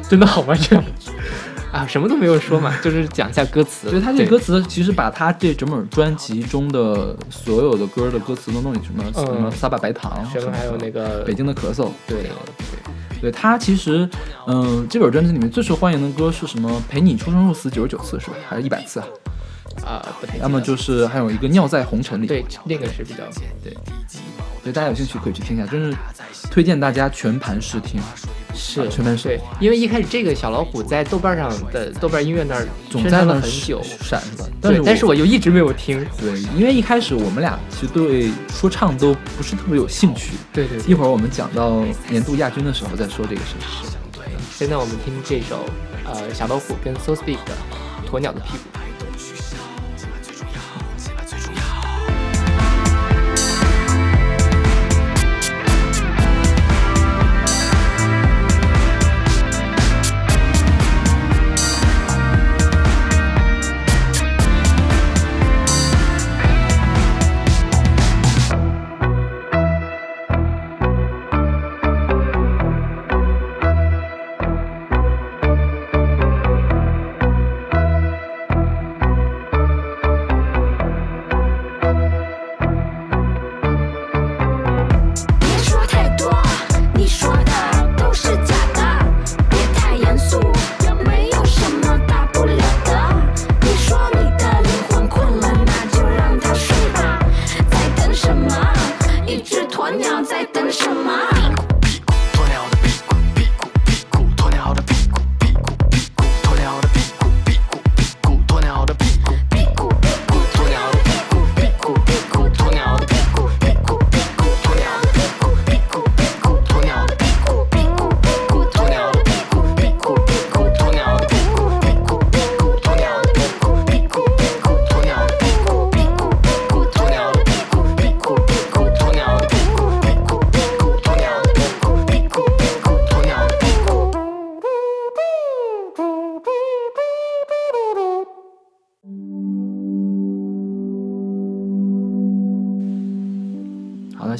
[0.08, 0.54] 真的好吗？
[0.54, 0.84] 这样
[1.72, 3.90] 啊，什么都没有说嘛，就是讲一下歌词。
[3.90, 12.78] 所以他这歌词其实把他这整本专辑中的所有的歌的歌词都弄进去，什么什么撒把白糖，什么还有那个北京的咳嗽，对对对，
[13.32, 14.08] 他其实
[14.46, 16.82] 嗯，这本专辑里面最受欢迎的歌是什么？
[16.88, 18.36] 陪你出生入死九十九次是吧？
[18.48, 19.06] 还是一百次啊？
[19.84, 20.44] 啊，不太记得。
[20.44, 23.24] 要么就是还有一个尿在红尘里，对，那个是比较
[23.62, 23.72] 对。
[24.62, 25.96] 所以大家有兴趣可以去听一下，真是
[26.50, 28.00] 推荐大家全盘试听。
[28.56, 28.88] 是
[29.22, 34.44] 对，因为一开始这个小老虎在豆瓣上的 豆瓣音乐那儿总在那宣传了很久，闪是吧？
[34.44, 36.04] 对，但是但是我又一直没有听。
[36.18, 40.32] 对，因为一开始我们俩其实对说唱都不是特别有兴趣。
[40.52, 43.90] 对对，一会儿我们讲到年度亚军的时候再说这个事情。
[44.52, 45.66] 现在我们听这首
[46.06, 47.52] 呃小老虎跟 So Speak 的
[48.10, 48.78] 《鸵鸟的屁股》。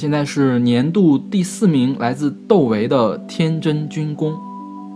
[0.07, 4.31] 现在是年度第四名，来自窦唯的《天真军功》。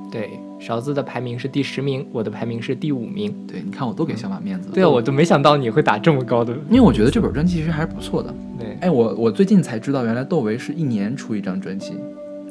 [0.10, 3.30] 对，勺子的排名是第十名，我的排名是第五名。
[3.46, 4.74] 对，你看我都给小马面子了。
[4.74, 6.54] 对啊，我都没想到你会打这么高的。
[6.70, 8.34] 因为我觉得这本专辑其实还是不错的。
[8.58, 11.92] 对，哎，我我最近才知道，原来窦唯是一年出一张专辑，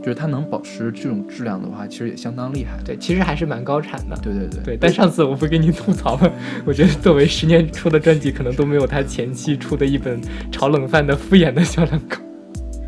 [0.01, 2.73] 就是他能保持这种质量的话，其实也相当厉害。
[2.85, 4.15] 对，其实还是蛮高产的。
[4.23, 6.31] 对对对对，但上次我不跟你吐槽吗？
[6.67, 10.21] 我觉得窦唯十年出的专辑可能都没有他前期出的一本
[10.53, 12.19] 炒冷饭的敷衍的销量高。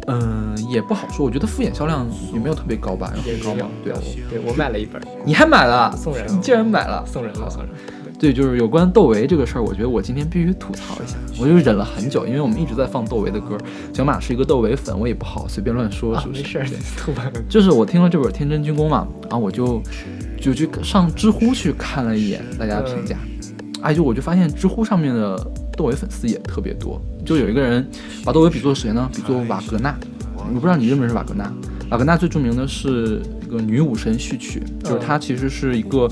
[0.07, 1.25] 嗯，也不好说。
[1.25, 3.13] 我觉得敷衍销量也没有特别高吧？
[3.25, 3.69] 也高吗？
[3.85, 3.99] 对啊，
[4.29, 7.77] 对我买了一本，你还买了，送人了你竟然买了，送人了，送人了。
[8.19, 11.17] 对，就是有关窦唯这个事儿，我觉得我今天必须吐槽一下。
[11.41, 13.59] 我就忍了很久，因为我们一直在放窦唯的歌。
[13.93, 16.59] 小马是一个窦唯粉，我也不好随便乱说，是不是？
[16.59, 17.29] 没事， 吐吧。
[17.49, 19.83] 就是我听了这本《天真军工》嘛，然后我就
[20.41, 23.17] 就去上知乎去看了一眼大家的评价，
[23.83, 25.37] 哎，就我就发现知乎上面的
[25.77, 27.01] 窦唯粉丝也特别多。
[27.25, 27.87] 就有一个人
[28.25, 29.09] 把窦唯比作谁呢？
[29.15, 29.97] 比作瓦格纳。
[30.37, 31.53] 我不知道你认不认识瓦格纳。
[31.91, 36.09] 瓦格纳最著名的是一个《女武神序曲》，就是他其实是一个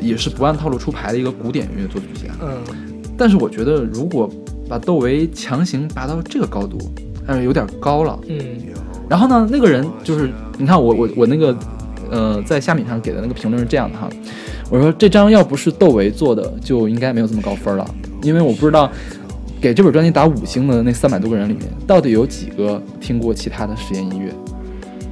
[0.00, 2.34] 也是不按套路出牌的一个古典音乐作曲家。
[2.42, 2.58] 嗯，
[3.16, 4.28] 但是我觉得如果
[4.68, 6.78] 把窦唯强行拔到这个高度，
[7.26, 8.18] 但是，有点高了。
[8.28, 8.38] 嗯，
[9.08, 11.56] 然后呢，那个人就是你看我我我那个
[12.10, 14.08] 呃在虾米上给的那个评论是这样的哈，
[14.68, 18.90] 我说这张要不是窦唯做的，就应该没有这么高分了，因为我不知道
[19.60, 24.32] 给这本专辑打五星的那三百多个人里面，到底有几个听过其他的实验音乐。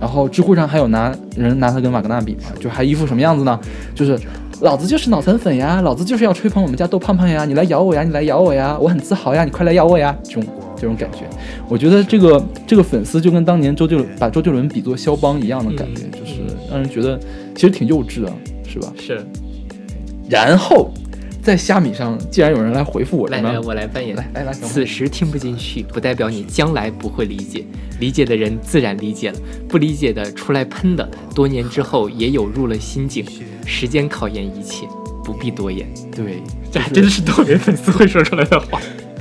[0.00, 3.58] 然后知乎上还有拿人拿他跟瓦格纳比嘛，就还一副什么样子呢？
[3.96, 4.16] 就是
[4.60, 10.44] 老子就是脑残粉呀，老子就是要吹捧我们家豆胖胖呀，你来咬我呀，你来咬我呀，我很自豪呀，你快来咬我呀，这种
[10.76, 11.24] 这种感觉，
[11.68, 16.34] 我觉得这个这个粉丝就跟当年周杰伦把周杰伦比作肖邦一样的感觉，就是
[16.70, 17.18] 让人觉得
[17.56, 18.32] 其实挺幼稚的，
[18.68, 18.92] 是吧？
[18.96, 19.26] 是。
[20.28, 20.92] 然后
[21.48, 24.14] 在虾米上，既然有人来回复我，来来，我来扮演。
[24.14, 27.64] 来来来，此时听不进去，不代表你将来不会理解。
[28.00, 33.24] 理解的人自然理解了，不理解的出来喷的，多年之后也有入了心境。
[33.64, 34.86] 时间考验一切，
[35.24, 35.88] 不必多言。
[36.14, 38.78] 对，这还真是抖音粉丝会说出来的话。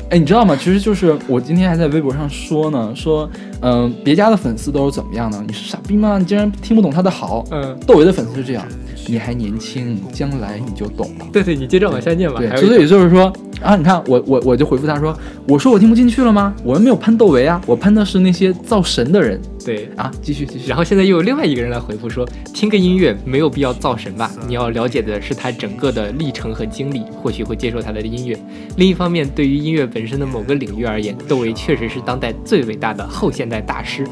[0.10, 0.56] 哎，你知道吗？
[0.56, 3.30] 其实就是我今天还在微博上说呢，说，
[3.62, 5.44] 嗯、别家的粉丝都是怎么样呢？
[5.46, 6.18] 你是傻逼吗？
[6.18, 7.44] 你竟然听不懂他的好。
[7.52, 8.66] 嗯，窦唯的粉丝是这样，
[9.06, 11.26] 你还年轻，将来你就懂了。
[11.34, 12.40] 对对，你接着往下念吧。
[12.40, 13.32] 对，所以就是说
[13.62, 15.14] 啊，你看我我我就回复他说，
[15.46, 16.54] 我说我听不进去了吗？
[16.64, 19.38] 我又没有喷窦唯啊，我喷的是那些造神的人
[19.68, 19.90] 对。
[19.98, 20.10] 啊。
[20.22, 28.38] 继续继续，然后现在又有另外一个人来回复说，听个音乐没有必要造神吧，你要了解的是他整个的历程和经历，或许会接受他的音乐。
[28.78, 34.08] 另一方面，对于音乐本身的某个领域而言，窦唯确实是当代最伟大的后现代大师。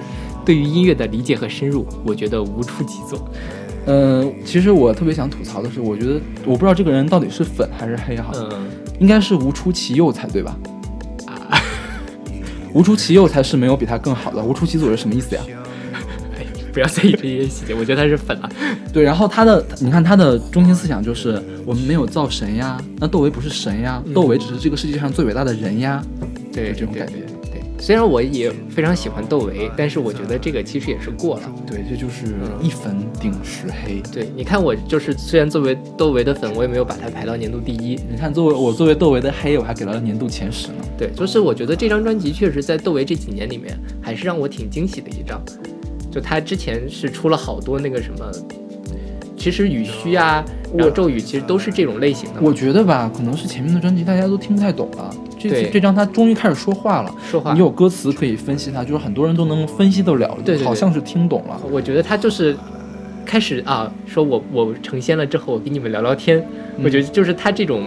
[0.46, 3.28] 对于音乐的理解和深入，我觉得无出其作。
[3.88, 8.68] 嗯、其实我特别想吐槽的是，我觉得我不知道这个人到底是粉还是黑哈，嗯，
[9.00, 10.58] 应该是无出其右才对吧？
[12.76, 15.42] 啊，无出其右才是没有比他更好的，无出其左是什么意思呀？
[16.38, 18.50] 哎， 不要在意这些细节，我觉得他是粉了。
[18.92, 26.04] 对，然后他的，你看他的中心思想就是我们没有造神呀，那窦唯不是神呀，嗯窦唯只是这个世界上最伟大的人呀，
[26.52, 27.25] 对，这种感觉。
[27.86, 31.44] 对，虽然我也非常喜欢窦唯，但是我觉得这个其实也是过了。
[31.68, 34.02] 对，这就是一粉顶十黑。
[34.12, 38.00] 对，你看我就是虽然作为窦唯的粉，我也没有把他排到年度第一。
[38.10, 40.84] 你看，作为我作为窦唯的黑，我还给了年度前十呢。
[40.98, 45.40] 对，就是我觉得这张专辑确实在窦唯这几年里面，还是让我挺惊喜的一张。
[46.12, 48.32] 就他之前是出了好多那个什么，
[49.38, 50.44] 其实雨虚啊，
[50.76, 52.42] 然后咒语其实都是这种类型的。
[52.42, 55.14] 我觉得吧，可能是前面的专辑大家都听不太懂了，
[55.50, 57.16] 这对这张他终于开始说话了。
[57.30, 61.60] 说话你有歌词可以分析他，就是很多人都能分析得了，对对对好像是听懂了。
[61.72, 62.56] 我觉得他就是
[63.26, 66.40] 开始啊，说我我成仙了之后，我跟你们聊聊天。
[66.40, 67.86] 嗯我觉得就是他这种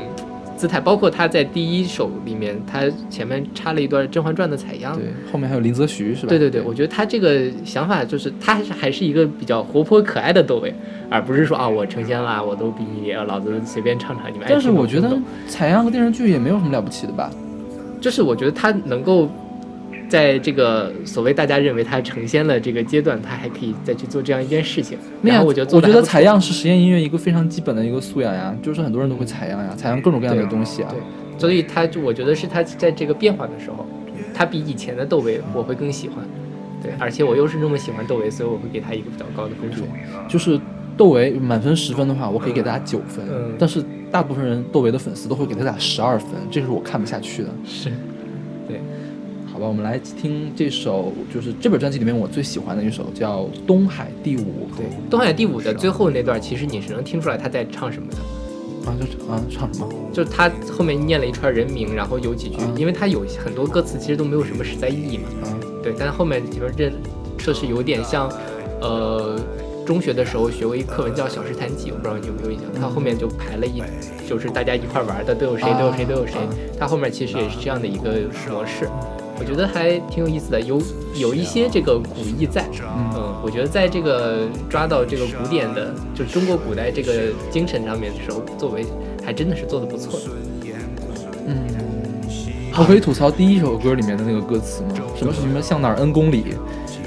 [0.56, 4.96] 姿态，包括他在第一首里面，他前面插了一段《甄嬛传》的采样。
[4.96, 6.28] 对，后面还有林则徐是吧？
[6.30, 10.74] 对对对，我觉得他这个想法就是他还是还是一个比较活泼可爱的窦唯，
[11.11, 17.30] 而不是说啊我成仙了，我都比你老子随便唱唱，你们爱但是我觉得采样和电视剧也没有什么了不起的吧？
[18.01, 19.28] 就是我觉得他能够
[20.09, 24.96] 在这个所谓大家认为他成仙了这个阶段，他还可以再去做这样一件事情。
[25.22, 30.90] 那样然后我觉得我觉得采样是实验音乐一个非常基本的一个素养呀，就是很多人都会采样呀，采样各种各样的东西啊。
[30.90, 31.01] 对，
[31.38, 33.84] 所以他就我觉得是他在这个变化的时候，
[34.32, 36.24] 他比以前的窦唯我会更喜欢。
[36.82, 39.82] 对，而且我又是那么喜欢窦唯，所以我会给他一个比较高的分数。
[40.28, 40.59] 就是
[40.96, 47.48] 窦唯满分十分的话，我可以给大家九分，嗯但是大部分人窦唯的粉丝都会给他打十二分，这是我看不下去的。
[47.64, 47.90] 是，
[48.66, 48.80] 对，
[49.52, 54.40] 好吧，我们来听这首，就是这本专辑里面我最喜欢的一首，叫《东海第五》。
[54.76, 58.16] 对，《东海第五》的最后那段，其实你是能听出来他在唱什么的。
[58.86, 59.88] 啊，就是啊，唱什么？
[60.12, 65.24] 就是他后面念了一串人名，然后有几句，嗯因为他有很多歌词其实都没有什么实在意义嘛。
[65.42, 65.46] 啊，
[65.82, 66.90] 对，但是后面就是这，
[67.36, 68.32] 这是有点像，
[68.80, 69.38] 呃，
[69.89, 72.66] 中学的时候学过一课文叫《小诗谈记》，我不知道你有没有印象。
[72.78, 73.82] 他后面就排了一，
[74.28, 76.49] 就是大家一块玩的都有谁都有谁都有谁啊。
[76.78, 78.11] 他后面其实也是这样的一个
[78.51, 78.86] 模式，
[79.41, 80.78] 我觉得还挺有意思的，有
[81.14, 82.66] 有一些这个古意在。
[83.14, 88.84] 嗯，我觉得在这个抓到这个古典的，就是中国古代这个精神上面的时候，作为
[89.24, 90.26] 还真的是做的不错的。
[91.47, 91.57] 嗯，
[92.76, 94.89] 我可以吐槽第一首歌里面的那个歌词吗？
[95.16, 96.45] 什么什么向哪儿 n 公里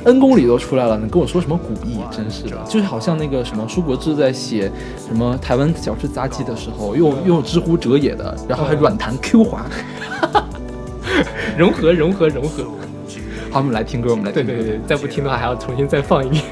[0.04, 1.98] ，n 公里都出来了，你跟我说什么古意？
[2.12, 9.66] 真是的，就是好像那个什么舒国志在写什么台湾小吃杂记的时候，用用知乎者也的，然后还软弹 Q 滑。
[11.58, 12.64] 融合，融合，融合。
[13.52, 14.54] 好，我们来听歌，我们来听歌。
[14.54, 16.44] 对对对，再不听的话还要重新再放一遍。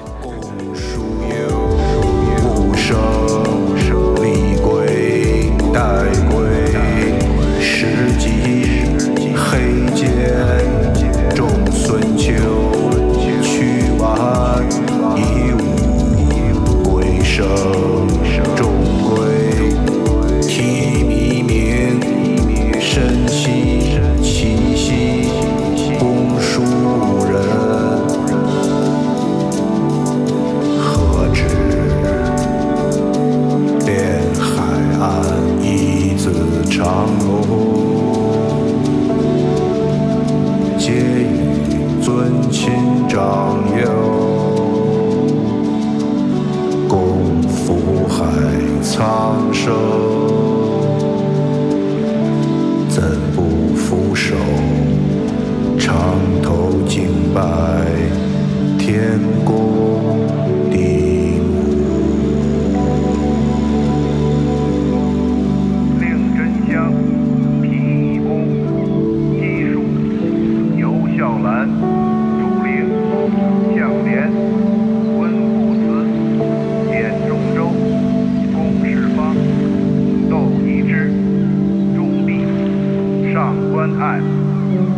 [83.99, 84.17] 爱，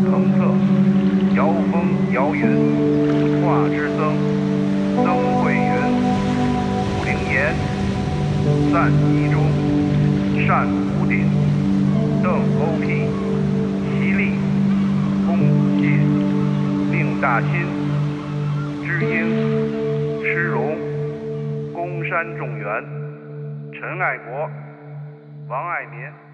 [0.06, 0.46] 腾策，
[1.36, 2.46] 姚峰、姚允，
[3.42, 4.14] 华之僧，
[4.96, 5.74] 曾慧云，
[6.86, 7.56] 吴灵言，
[8.72, 9.42] 赞一中，
[10.48, 11.26] 单无鼎，
[12.22, 13.10] 邓欧皮，
[13.90, 14.38] 齐力，
[15.26, 15.84] 龚子介，
[16.92, 17.50] 令大新，
[18.86, 20.78] 知英，施荣，
[21.74, 22.86] 宫山仲元，
[23.74, 24.48] 陈爱国，
[25.50, 26.31] 王爱民。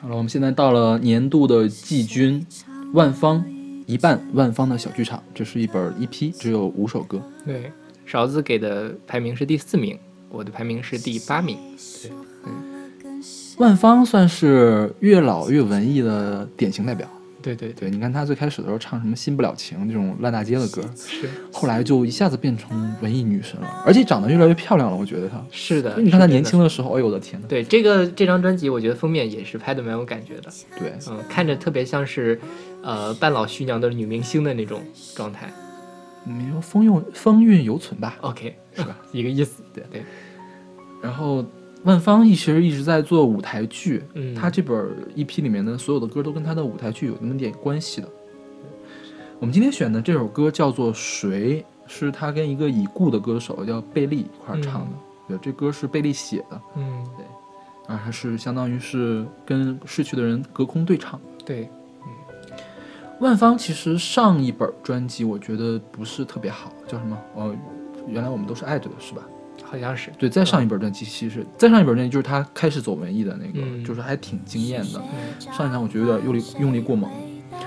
[0.00, 2.46] 好了，我们现在到了年度的季军，
[2.92, 3.44] 万方
[3.86, 7.20] 一半万方的小剧场，这是一本 EP，只有五首歌。
[7.44, 7.72] 对，
[8.06, 11.58] 勺子给的排名是第四名，我的排名是第八名。
[12.44, 12.52] 对
[13.58, 17.08] 万方算是越老越文艺的典型代表。
[17.40, 24.96] 对对对，对，你看他最开始的时候唱什么《新不了情》这种烂大街的歌，是后来就一下子变成文艺女神了，而且长得越来越漂亮了。
[24.96, 26.00] 我觉得她，是的。
[26.00, 27.46] 你看她年轻的时候，哎呦我的天呐！
[27.48, 32.40] 对这个这张专辑，我觉得封面也是拍的蛮有感觉的，对，嗯，看着特别像是，
[32.82, 34.82] 呃，半老徐娘的女明星的那种
[35.14, 35.52] 状态。
[36.24, 38.98] 没有风韵风韵犹存吧？OK，是吧？
[39.12, 39.62] 一个意思。
[39.72, 40.02] 对对，
[41.00, 41.42] 然后
[41.84, 44.76] 万芳一直一直在做舞台剧，嗯她这本
[45.14, 48.08] EP 里面的所有的歌都跟她的舞台剧有那么点关系的。
[49.38, 54.90] 我们今天选的这首歌叫做《谁》，是他跟一个已故的歌手叫贝利一块儿唱的。
[55.28, 57.24] 对，这歌是贝利写的，嗯，对
[57.94, 61.20] 啊，它是相当于是跟逝去的人隔空对唱。
[61.46, 61.70] 对，
[62.02, 62.58] 嗯
[63.20, 67.16] 万芳其实上一本专辑我觉得不是特别好，叫什么？
[67.34, 67.54] 哦，
[68.08, 69.22] 原来我们都是爱着的，是吧？
[69.70, 70.10] 好像是。
[70.18, 75.00] 对，再上一本专辑其实再上一本专辑就是他开始走文艺的那个，嗯就是还挺惊艳的。
[75.00, 77.10] 嗯上一张我觉得有点用力用力过猛，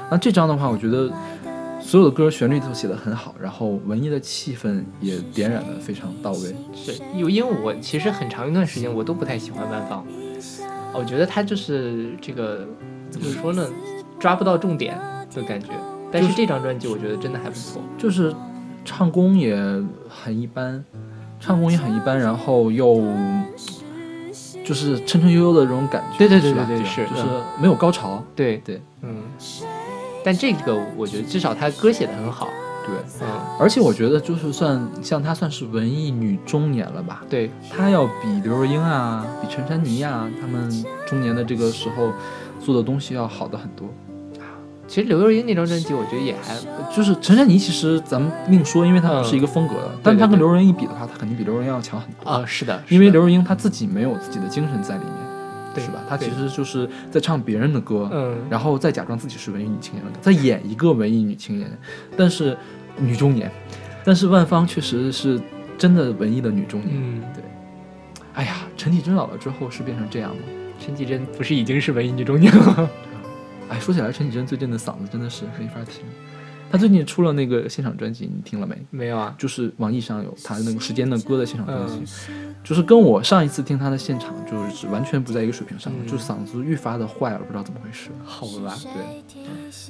[0.09, 1.11] 那这张的话，我觉得
[1.81, 6.55] 所有的歌旋律都写得很好，然后文艺的气氛也点染得非常到位。
[6.85, 10.05] 对，因为因为我其实很长一段时间我都不太喜欢万芳，
[10.93, 12.67] 我觉得他就是这个
[13.09, 13.67] 怎么说呢，
[14.19, 14.97] 抓不到重点
[15.33, 15.69] 的感觉。
[16.11, 17.81] 但是这张专辑我觉得真的还不错。
[17.97, 18.35] 就是
[18.83, 19.55] 唱功也
[20.09, 20.83] 很一般，
[21.41, 23.03] 唱功也很一般，然后又
[24.63, 28.23] 就是沉沉悠悠的这种感觉，对对对对对是就是嗯没有高潮。
[28.33, 29.23] 对对，嗯。
[30.23, 32.47] 但这个我觉得至少他歌写的很好。
[32.85, 33.27] 对，嗯，
[33.59, 42.11] 而且我觉得就是算像她算是文艺女中年了吧，对，她要比刘若英啊，比陈珊妮啊，他们中年的这个时候
[42.59, 43.87] 做的东西要好的很多。
[44.91, 46.53] 其实刘若英那张专辑我觉得也还
[46.93, 52.29] 就是陈珊妮，其实咱们另说，因为她不是一个风格的，但她跟刘若英一比的话，她肯定比刘若英要强很多。
[52.29, 55.13] 啊，是的，因为刘若英她自己没有自己的精神在里面，
[55.73, 56.01] 对是吧？
[56.09, 61.71] 她其实就是在唱别人的歌，嗯然后再假装自己是文艺女青年的，在演一个文艺女青年，
[62.17, 62.57] 但是
[62.97, 63.49] 女中年，
[64.03, 65.39] 但是万芳确实是
[65.77, 66.91] 真的文艺的女中年。
[66.91, 67.41] 嗯，对。
[68.33, 70.41] 哎呀，陈绮贞老了之后是变成这样吗？
[70.77, 72.89] 陈绮贞不是已经是文艺女中年了吗？
[73.71, 76.03] 哎，说起来，陈绮贞最近的嗓子真的是没法听。
[76.69, 78.77] 她最近出了那个现场专辑，你听了没？
[78.89, 88.09] 没有啊，就是网易上有她那个时间的歌的现场专辑，嗯就是跟我上一次听她的现场就是完全不在一个水平上，嗯就是嗓子愈发的坏了，不知道怎么回事。
[88.25, 89.41] 好吧，对，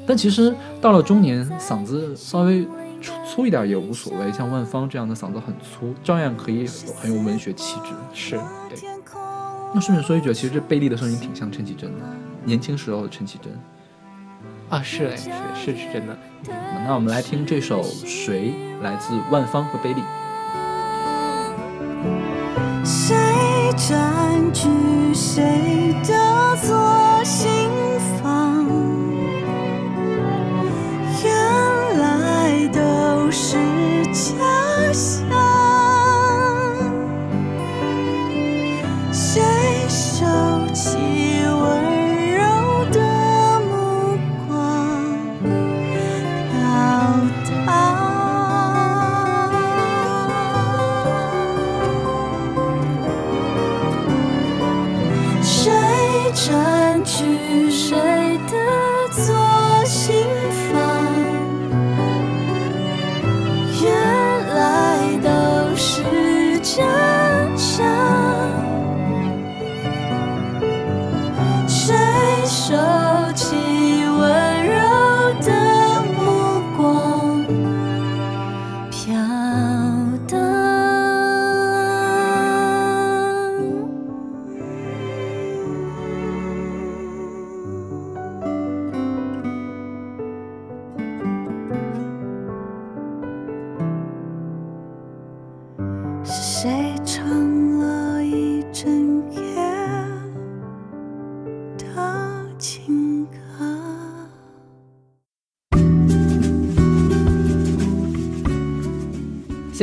[0.05, 2.65] 但其实到了中年，嗓子稍微
[3.01, 6.67] 粗粗一点也无所谓，像万芳这样的嗓子很粗，照样可以
[6.99, 7.91] 很有文学气质。
[8.13, 8.37] 是
[8.69, 8.79] 对，
[9.73, 12.05] 那顺便说一句，其实这贝利的声音挺像陈绮贞的，
[12.43, 13.51] 年轻时候的陈绮贞。
[14.69, 16.17] 啊，是哎，是是是真的。
[16.87, 20.01] 那我们来听这首《谁》，来自万芳和贝利。
[22.83, 23.15] 谁
[23.75, 24.67] 占据
[25.13, 27.60] 谁的左心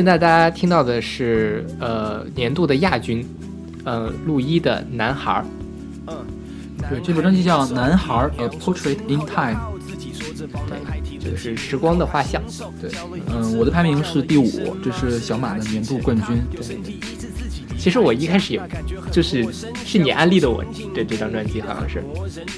[0.09, 3.22] 在大家听到的是呃年度的亚军，
[3.84, 5.44] 呃陆一的《男孩儿》。
[6.88, 9.54] 对，这本专辑叫《男孩儿 A Portrait in Time》。
[11.20, 12.42] 对，就是时光的画像。
[12.80, 12.90] 对，
[13.26, 16.38] 嗯，我的排名是第五，这是小马的年度冠军。
[16.50, 16.78] 对，
[17.89, 18.61] 其实我一开始也
[19.11, 19.43] 就是
[19.82, 20.62] 是你安利的我
[20.93, 22.05] 对这张专辑，好像是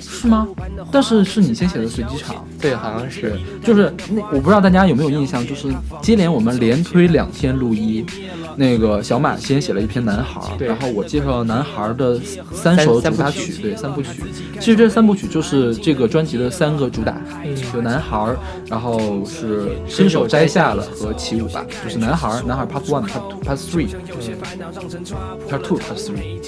[0.00, 0.48] 是吗？
[0.90, 5.68] 但是是你先写的随机场，对，好像是，就是那我不知道大家有没有印象，就是
[6.02, 8.04] 接连我们连推两天录一，
[8.56, 12.20] 那个小马先写了一篇男孩儿，然后我介绍了男孩儿的
[12.52, 14.08] 三首主打曲，对，三部曲。
[14.58, 23.88] 其实这三部曲就是这个专辑的三个主打，嗯就男孩儿，然后是伸手摘下了和起舞吧，就是男孩儿，男孩儿 Part One、Part Two、Part Three。
[25.48, 26.40] Part Two、Part Three。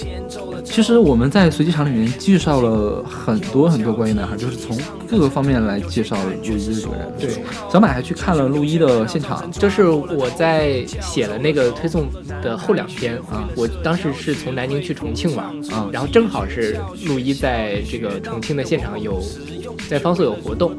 [0.63, 4.75] 其实我们在随机场里面介绍了很多很多关于男孩，就是从
[5.07, 7.13] 各个方面来介绍陆一这个人。
[7.19, 7.29] 对，
[7.71, 12.07] 小马还去看了陆一的现场，就是我在写了那个推送
[12.41, 19.21] 的后两天啊我当时是从南京去重庆玩啊然后正好是陆一在这个重庆的现场有
[19.89, 20.75] 在方所有活动，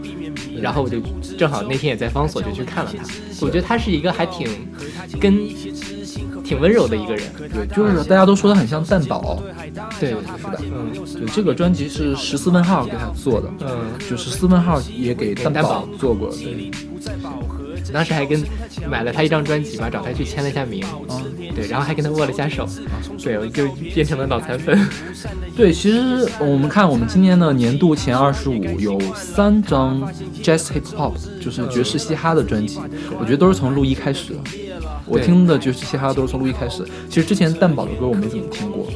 [0.61, 0.99] 然后我就
[1.39, 3.05] 正好那天也在方所就去看了他，
[3.43, 4.49] 我觉得他是一个还挺
[5.21, 5.47] 跟
[6.45, 9.43] 挺温柔的一个人，对，就是大家都说他很像蛋宝，
[9.99, 13.69] 对，是的，嗯对，这个专辑是十四问号给他做的，嗯，
[14.09, 16.71] 就十四问号也给蛋宝做过，对，
[17.93, 18.43] 当时还跟
[18.89, 21.23] 买了他一张专辑吧，找他去签了一下名，嗯，
[21.55, 22.69] 对，然后还跟他握了一下手，
[23.23, 24.79] 对，我就变成了脑残粉。
[25.57, 30.03] 对，其实我们看我们今年的年度前二十五有三张
[30.43, 32.79] Jazz Hip Hop，就是爵士嘻哈的专辑，
[33.19, 34.41] 我觉得都是从陆一开始的。
[35.07, 36.85] 我听的就是嘻哈都是从陆一开始。
[37.09, 38.87] 其实之前蛋宝的歌我没怎么听过，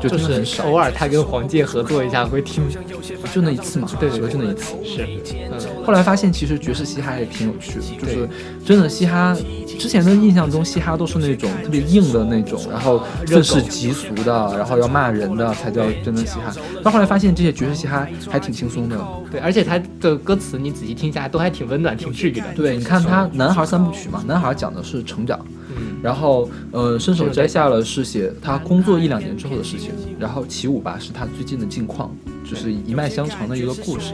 [0.00, 2.62] 就就听的很少，是偶尔他跟黄玠合作一下会听，
[3.32, 4.74] 就那一次嘛，对对对就那一次。
[4.84, 5.06] 是，
[5.50, 8.28] 嗯，后来发现其实爵士嘻哈也挺有趣的，就是
[8.64, 9.36] 真的嘻哈，
[9.78, 16.54] 之前的印象中嘻哈都是那种特别硬的那种，然后愤世嫉俗的，然后要骂人的才叫真的嘻哈。
[16.82, 18.96] 但后来发现这些爵士嘻哈还挺轻松的。
[19.30, 22.44] 对，而且他的歌词你仔细听一下都还挺温暖、挺治愈的。
[22.54, 25.44] 对，你看他男孩三部曲嘛，男孩讲的是成长，
[25.76, 32.14] 嗯，然后呃伸手摘下了是写他工作一两年之后的事情，然后起舞吧是他最近的近况，
[32.48, 34.12] 就是一脉相承的一个故事。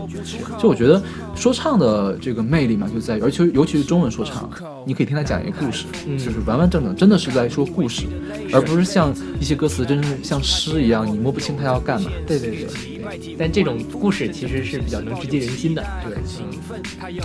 [0.59, 1.03] 就我觉得
[1.35, 4.51] 说唱的这个魅力嘛，就在于，而且尤其是中文说唱，
[4.87, 8.07] 你可以听他讲一个故事，嗯就是完完整整，真的是在说故事，
[8.53, 12.11] 而不是像一些歌词真是像诗一样，你摸不清他要干嘛。
[12.27, 13.37] 对对对对。
[13.37, 15.85] 但这种故事其实是比较能直击人心的。
[16.03, 16.17] 对，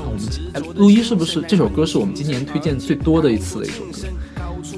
[0.06, 4.08] 我们今哎，陆一是不是这首歌是我们今年推荐最多的一次的一首歌？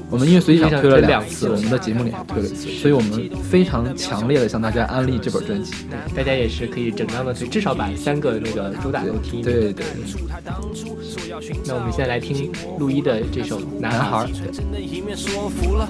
[0.09, 5.73] 我们因为随机场推了两次，我们的节目里还推了一次，所以我们非常强烈的向大家安利这本专辑。
[6.15, 9.55] 大家也是可以整张的推，至少把三个那个主打都听一遍。
[9.59, 9.85] 对对，
[11.65, 14.25] 那我们现在来听陆一的这首《男孩儿》。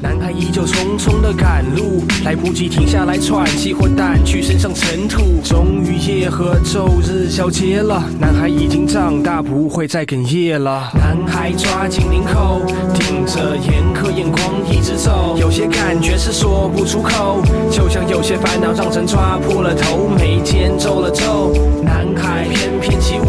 [0.02, 5.40] 男孩依旧匆匆的赶路，来不及停下来喘气或掸去身上尘土。
[5.44, 10.92] 终于夜和昼日交接了，男孩已经长大，不会再哽咽了。
[10.94, 12.62] 男孩抓紧领口，
[12.94, 15.36] 顶着严苛眼光一直走。
[15.38, 17.42] 有些感觉是说不出口，
[17.72, 21.52] 就像有些烦恼让人抓破了头，眉间皱了皱。
[21.84, 23.26] 男孩翩翩起舞。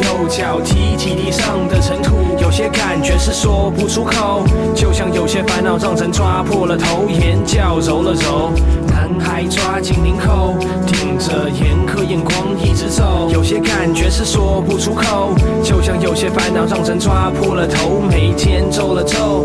[0.00, 4.42] 右脚踢起地上的尘土，有些感觉是说不出口，
[4.74, 8.50] 就像有些烦恼让人抓破了头，眼角揉了揉。
[8.86, 10.54] 男孩抓紧领口，
[10.86, 19.44] 盯着严苛眼光一直走，有些感觉是说不出口，就像有些烦恼让人抓破了头，眉间皱了皱。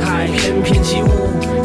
[0.00, 1.08] 海翩翩起舞，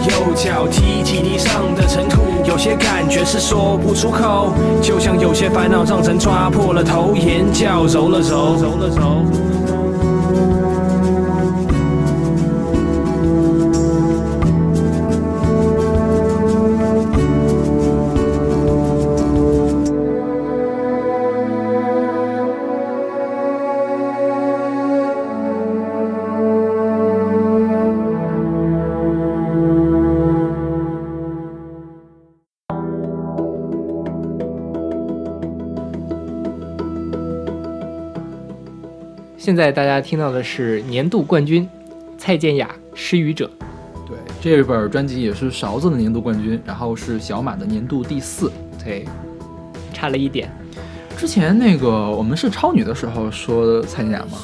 [0.09, 9.54] 右脚踢起地上的尘土，有些感觉是说不出口，就像有些烦恼让人抓破了头，眼角揉了揉，揉了揉。
[39.55, 41.65] 现在大家听到的是年度冠军
[42.17, 43.45] 蔡健雅《失语者》。
[44.05, 48.51] 对，这本专辑也是勺子的年度冠军，然后是小马的年度第四。
[48.83, 49.05] 对，
[49.93, 50.51] 差了一点，
[51.15, 54.39] 之前那个我们是超女的时候说蔡健雅吗？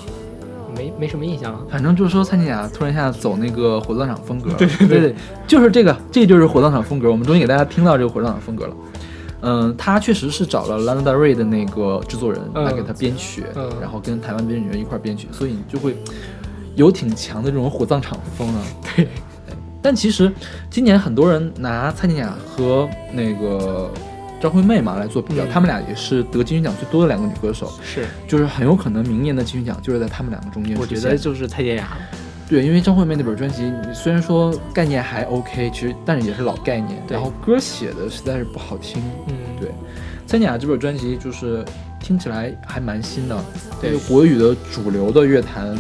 [0.78, 1.59] 没没什么印象啊。
[1.70, 7.12] 反正就是说蔡健雅突然一下走那个火葬场风格， 对对对就是这个，这就是火葬场风格。
[7.12, 8.74] 我们终于给大家听到这个火葬场风格了。
[9.42, 15.96] 嗯，他确实是找了 Lana Del Rey 的那个制作人嗯来给他编曲，嗯然后跟台湾编曲人一块儿编曲，所以你就会
[16.76, 18.64] 有挺强的这种火葬场风啊。
[18.96, 19.08] 对。
[19.84, 20.32] 但其实
[20.70, 23.92] 今年很多人拿蔡健雅和那个
[24.39, 30.86] 张惠妹嘛来做比较，嗯她们俩也是得金曲奖最多的两个女歌手，是，就是很有可能明年的金曲奖就是在她们两个中间我。
[30.86, 31.98] 觉得就是蔡健雅，
[32.52, 39.02] 对，因为张惠妹那本专辑，你虽然说概念还 OK，其实但是也是老概念，对然后歌写的实在是不好听。
[39.28, 39.70] 嗯，对，
[40.28, 41.64] 蔡健雅这本专辑就是
[41.97, 43.41] 听起来还蛮新的，
[43.80, 45.74] 对国语的主流的乐坛，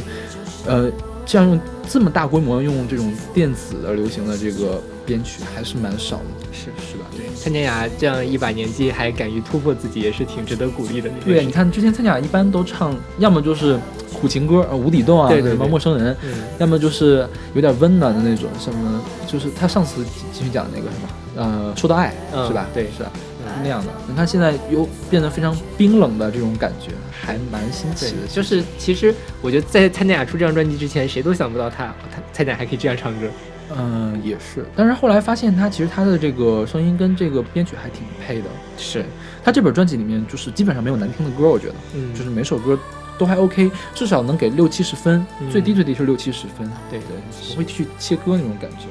[0.65, 0.89] 呃，
[1.25, 1.59] 这样用
[1.89, 7.05] 这么大规模用这种电子的流行的这个编曲还是蛮少的，是是吧？
[7.11, 7.25] 对。
[7.35, 11.09] 蔡健雅这样一把年纪还敢于突破自己，也是挺值得鼓励的。
[11.25, 13.77] 对，你，看之前蔡健雅一般都唱，要么就是
[14.21, 22.67] 苦情歌，啊，无底洞啊，什么陌生人，嗯，要么就是有点温暖的那种，什么就是他上次继续讲那个什么，呃，说到爱、嗯是吧？
[22.73, 23.11] 对是吧
[23.43, 23.91] 嗯那样的。
[24.07, 33.27] 你看现在又变得非常冰冷的这种感觉，还蛮新奇的。，就是其实我觉得在蔡健雅出这张专辑之前，谁都想不到他他蔡健雅还可以这样唱歌。
[33.73, 34.65] 嗯、也是。
[34.75, 38.49] 但是后来发现他其实他的这个声音跟这个编曲还挺配的。
[38.77, 39.05] 是，
[39.43, 42.77] 他这本专辑里面就是基本上没有难听的歌，我觉得，嗯，就是每首歌
[43.21, 46.67] 都还 OK，至少能给六七十分，嗯最低最低是六七十分。
[46.89, 47.09] 对对，
[47.51, 48.87] 不会去切割那种感觉，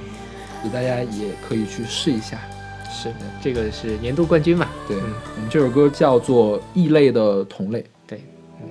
[0.60, 2.38] 所以大家也可以去试一下。
[2.88, 4.68] 是的，这个是年度冠军嘛？
[4.86, 5.02] 对，嗯
[5.34, 7.80] 我们这首歌叫做《异类的同类》。
[8.06, 8.22] 对，
[8.60, 8.66] 我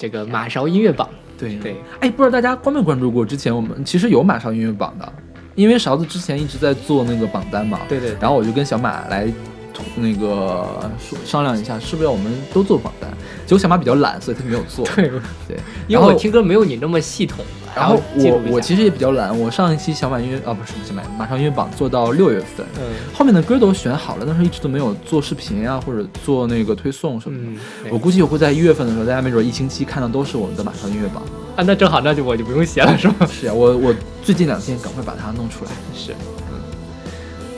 [0.00, 3.22] 这个马勺音乐榜，对对，哎，不知道大家关没关注过？
[3.22, 5.12] 之前我们其实有马勺音乐榜的，
[5.54, 7.80] 因为勺子之前一直在做那个榜单嘛。
[7.86, 9.30] 对对然后我就跟小马来
[9.96, 13.10] 那个说商量一下，是不是要我们都做榜单？
[13.46, 14.84] 结果小马比较懒，所以他没有做。
[14.94, 15.08] 对，
[15.48, 15.58] 对，
[15.88, 27.60] 因为我听歌没有你那么系统，然后我我其实也比较懒，我上一期小马音乐啊不是小马马上音乐榜做到六月份，嗯后面的歌都选好了，但是一直都没有做视频啊或者做那个推送什么的。
[27.84, 31.22] 嗯，我估计我会在一月份的时候，大家没准一星期看到都是我们的马上音乐榜。
[31.56, 33.14] 啊，那正好，那就我就不用写了，是吗？
[33.28, 35.70] 是啊、我我最近两天赶快把它弄出来。
[35.92, 36.14] 是，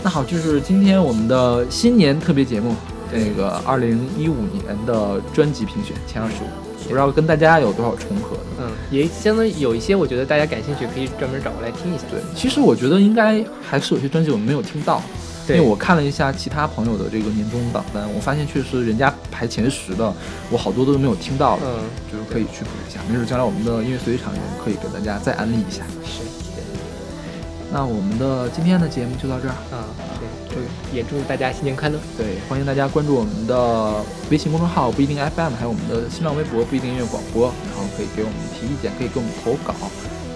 [0.05, 2.75] 那好，就是今天我们的新年特别节目，
[3.13, 8.63] 那个二零一五年的专辑评选前二十五，不知道跟大家有多少重合呢？
[8.63, 12.03] 嗯，也相当于有一些我觉得大家感兴趣，可以专门找过来听一下。
[12.11, 15.01] 对，其实我觉得应该还是有些专辑我们没有听到，
[15.49, 20.13] 因为我看了一下其他朋友的这个年终榜单，我发现确实人家排前十的，
[20.51, 25.85] 我好多都没有听到的，嗯，就是可以去补一下，没准将来我们的音乐随机场也可以给大家再安利一下。
[26.05, 26.32] 是。
[27.73, 29.55] 那我们的今天的节目就到这儿。
[29.73, 29.89] 啊，
[30.21, 30.61] 对，就
[30.95, 31.99] 也祝大家新年快乐。
[32.19, 39.75] 对，欢迎大家关注我们的微信公众号不一定 FM，还有我们的新浪微博不一定音乐广播，然后可以给我们提意见，可以给我们投稿，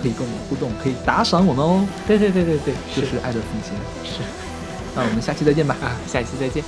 [0.01, 1.87] 可以跟我们互动，可以打赏我们哦。
[2.07, 3.74] 对对对对对，就是爱的奉献。
[4.03, 4.22] 是
[4.95, 5.76] 那我们下期再见吧。
[5.82, 6.64] 啊，下期再见。